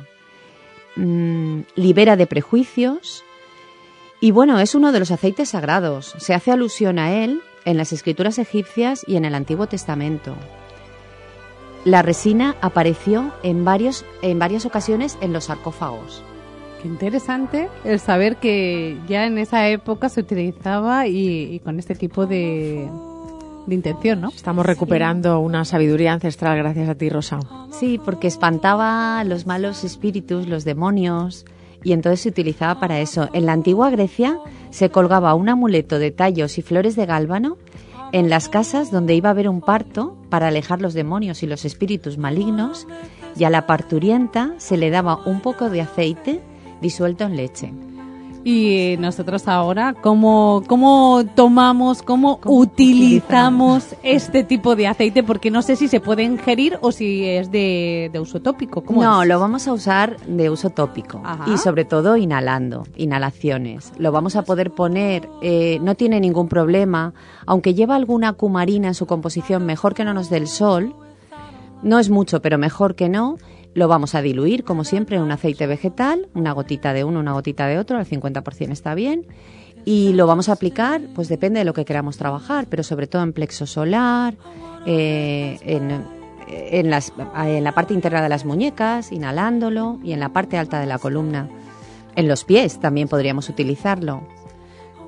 [0.96, 3.22] Mm, libera de prejuicios
[4.24, 6.14] y bueno, es uno de los aceites sagrados.
[6.16, 10.34] Se hace alusión a él en las escrituras egipcias y en el Antiguo Testamento.
[11.84, 16.22] La resina apareció en, varios, en varias ocasiones en los sarcófagos.
[16.80, 21.94] Qué interesante el saber que ya en esa época se utilizaba y, y con este
[21.94, 22.88] tipo de,
[23.66, 24.30] de intención, ¿no?
[24.30, 27.40] Estamos recuperando una sabiduría ancestral gracias a ti, Rosa.
[27.78, 31.44] Sí, porque espantaba a los malos espíritus, los demonios,
[31.84, 33.28] y entonces se utilizaba para eso.
[33.32, 34.38] En la antigua Grecia
[34.70, 37.58] se colgaba un amuleto de tallos y flores de gálbano
[38.12, 41.64] en las casas donde iba a haber un parto para alejar los demonios y los
[41.64, 42.86] espíritus malignos,
[43.36, 46.40] y a la parturienta se le daba un poco de aceite
[46.80, 47.72] disuelto en leche.
[48.46, 55.22] Y nosotros ahora, ¿cómo, cómo tomamos, cómo, utilizamos este tipo de aceite?
[55.22, 58.82] Porque no sé si se puede ingerir o si es de, de uso tópico.
[58.82, 59.28] ¿Cómo no, es?
[59.28, 61.50] lo vamos a usar de uso tópico Ajá.
[61.50, 63.94] y sobre todo inhalando, inhalaciones.
[63.96, 67.14] Lo vamos a poder poner, eh, no tiene ningún problema,
[67.46, 70.94] aunque lleva alguna cumarina en su composición, mejor que no nos dé el sol.
[71.82, 73.36] No es mucho, pero mejor que no.
[73.74, 77.32] Lo vamos a diluir, como siempre, en un aceite vegetal, una gotita de uno, una
[77.32, 79.26] gotita de otro, al 50% está bien.
[79.84, 83.22] Y lo vamos a aplicar, pues depende de lo que queramos trabajar, pero sobre todo
[83.22, 84.34] en plexo solar,
[84.86, 86.04] eh, en,
[86.48, 90.80] en, las, en la parte interna de las muñecas, inhalándolo, y en la parte alta
[90.80, 91.48] de la columna.
[92.16, 94.22] En los pies también podríamos utilizarlo.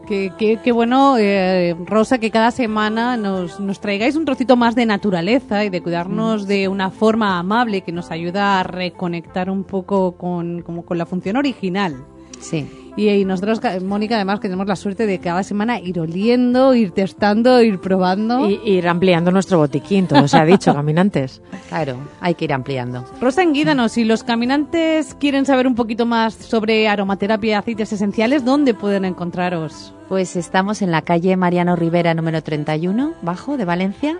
[0.06, 4.76] Qué, qué, qué bueno, eh, Rosa, que cada semana nos, nos traigáis un trocito más
[4.76, 9.64] de naturaleza y de cuidarnos de una forma amable que nos ayuda a reconectar un
[9.64, 12.06] poco con, como con la función original.
[12.40, 12.66] Sí.
[12.98, 16.74] Y, y nosotros, ca- Mónica, además, que tenemos la suerte de cada semana ir oliendo,
[16.74, 18.48] ir testando, ir probando.
[18.48, 21.42] Y ir ampliando nuestro botiquín, todo se ha dicho, caminantes.
[21.68, 23.04] Claro, hay que ir ampliando.
[23.20, 28.46] Rosa, enguídanos, si los caminantes quieren saber un poquito más sobre aromaterapia y aceites esenciales,
[28.46, 29.92] ¿dónde pueden encontraros?
[30.08, 34.16] Pues estamos en la calle Mariano Rivera número 31, bajo, de Valencia.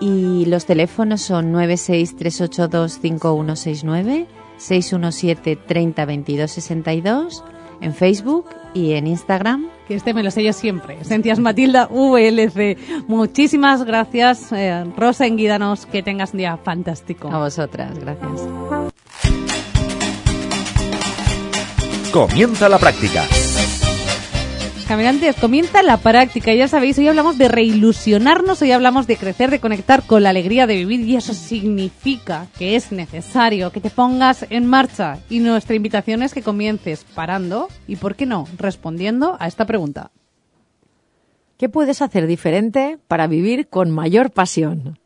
[0.00, 4.26] Y los teléfonos son 963825169,
[4.56, 7.44] 617 30 22 62,
[7.80, 9.68] en Facebook y en Instagram.
[9.86, 11.00] Que este me lo sé yo siempre.
[11.00, 12.78] Esencias Matilda VLC.
[13.06, 15.86] Muchísimas gracias, eh, Rosa Enguídanos.
[15.86, 17.30] Que tengas un día fantástico.
[17.30, 18.48] A vosotras, gracias.
[22.12, 23.24] Comienza la práctica.
[25.40, 26.54] Comienza la práctica.
[26.54, 30.68] Ya sabéis, hoy hablamos de reilusionarnos, hoy hablamos de crecer, de conectar con la alegría
[30.68, 35.18] de vivir y eso significa que es necesario que te pongas en marcha.
[35.28, 40.12] Y nuestra invitación es que comiences parando y, ¿por qué no?, respondiendo a esta pregunta.
[41.58, 45.00] ¿Qué puedes hacer diferente para vivir con mayor pasión?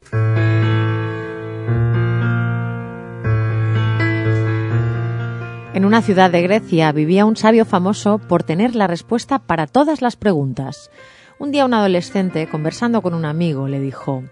[5.78, 10.02] En una ciudad de Grecia vivía un sabio famoso por tener la respuesta para todas
[10.02, 10.90] las preguntas.
[11.38, 14.24] Un día un adolescente, conversando con un amigo, le dijo,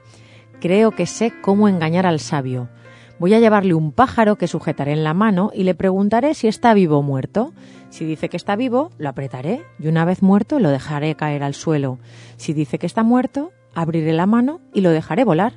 [0.61, 2.69] Creo que sé cómo engañar al sabio.
[3.21, 6.75] Voy a llevarle un pájaro que sujetaré en la mano y le preguntaré si está
[6.75, 7.53] vivo o muerto.
[7.91, 11.55] Si dice que está vivo, lo apretaré y una vez muerto lo dejaré caer al
[11.55, 12.01] suelo.
[12.39, 15.53] Si dice que está muerto, abriré la mano y lo dejaré volar.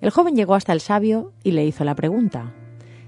[0.00, 2.54] El joven llegó hasta el sabio y le hizo la pregunta.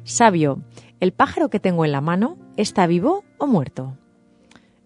[0.05, 0.61] Sabio,
[1.01, 3.97] ¿el pájaro que tengo en la mano está vivo o muerto?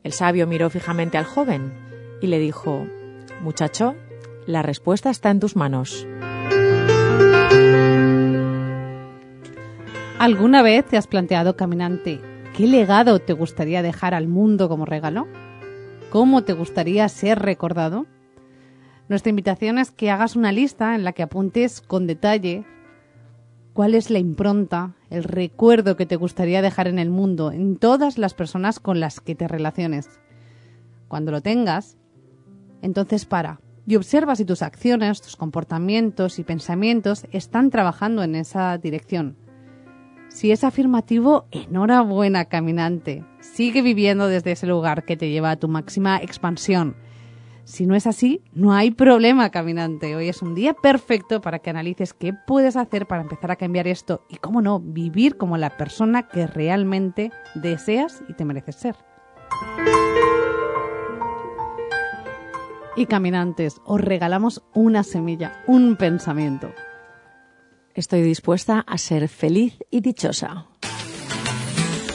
[0.04, 1.72] El sabio miró fijamente al joven
[2.20, 2.86] y le dijo,
[3.42, 3.96] Muchacho,
[4.46, 6.06] la respuesta está en tus manos.
[10.18, 12.20] ¿Alguna vez te has planteado, caminante,
[12.56, 15.26] qué legado te gustaría dejar al mundo como regalo?
[16.10, 18.06] ¿Cómo te gustaría ser recordado?
[19.08, 22.64] Nuestra invitación es que hagas una lista en la que apuntes con detalle
[23.74, 28.16] cuál es la impronta, el recuerdo que te gustaría dejar en el mundo, en todas
[28.16, 30.08] las personas con las que te relaciones.
[31.08, 31.98] Cuando lo tengas,
[32.80, 38.78] entonces para y observa si tus acciones, tus comportamientos y pensamientos están trabajando en esa
[38.78, 39.36] dirección.
[40.28, 43.24] Si es afirmativo, enhorabuena, caminante.
[43.40, 46.96] Sigue viviendo desde ese lugar que te lleva a tu máxima expansión.
[47.64, 50.14] Si no es así, no hay problema, caminante.
[50.14, 53.88] Hoy es un día perfecto para que analices qué puedes hacer para empezar a cambiar
[53.88, 58.96] esto y, cómo no, vivir como la persona que realmente deseas y te mereces ser.
[62.96, 66.70] Y caminantes, os regalamos una semilla, un pensamiento.
[67.94, 70.66] Estoy dispuesta a ser feliz y dichosa.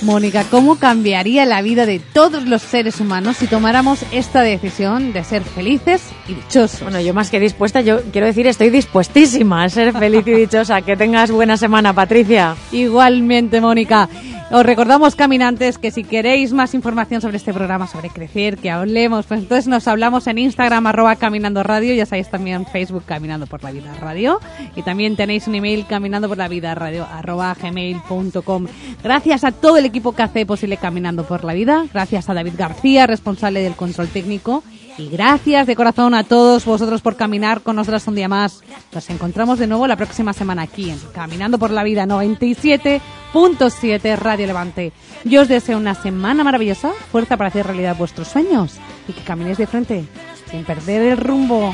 [0.01, 5.23] Mónica, ¿cómo cambiaría la vida de todos los seres humanos si tomáramos esta decisión de
[5.25, 6.81] ser felices y dichosos?
[6.81, 10.81] Bueno, yo más que dispuesta, yo quiero decir, estoy dispuestísima a ser feliz y dichosa.
[10.81, 12.55] Que tengas buena semana, Patricia.
[12.71, 14.07] Igualmente, Mónica.
[14.51, 19.27] Os recordamos, caminantes, que si queréis más información sobre este programa, sobre crecer, que hablemos,
[19.27, 23.63] pues entonces nos hablamos en Instagram, arroba Caminando Radio, ya sabéis también Facebook, Caminando por
[23.63, 24.39] la Vida Radio,
[24.75, 28.65] y también tenéis un email, caminando por la vida radio, arroba gmail.com.
[29.03, 32.53] Gracias a todo el equipo que hace posible Caminando por la Vida, gracias a David
[32.57, 34.63] García, responsable del control técnico,
[34.99, 38.61] y gracias de corazón a todos vosotros por caminar con nosotras un día más.
[38.91, 44.45] Nos encontramos de nuevo la próxima semana aquí en Caminando por la Vida 97.7 Radio
[44.45, 44.91] Levante.
[45.23, 48.75] Yo os deseo una semana maravillosa, fuerza para hacer realidad vuestros sueños
[49.07, 50.03] y que caminéis de frente
[50.51, 51.73] sin perder el rumbo.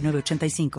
[0.01, 0.71] 906985.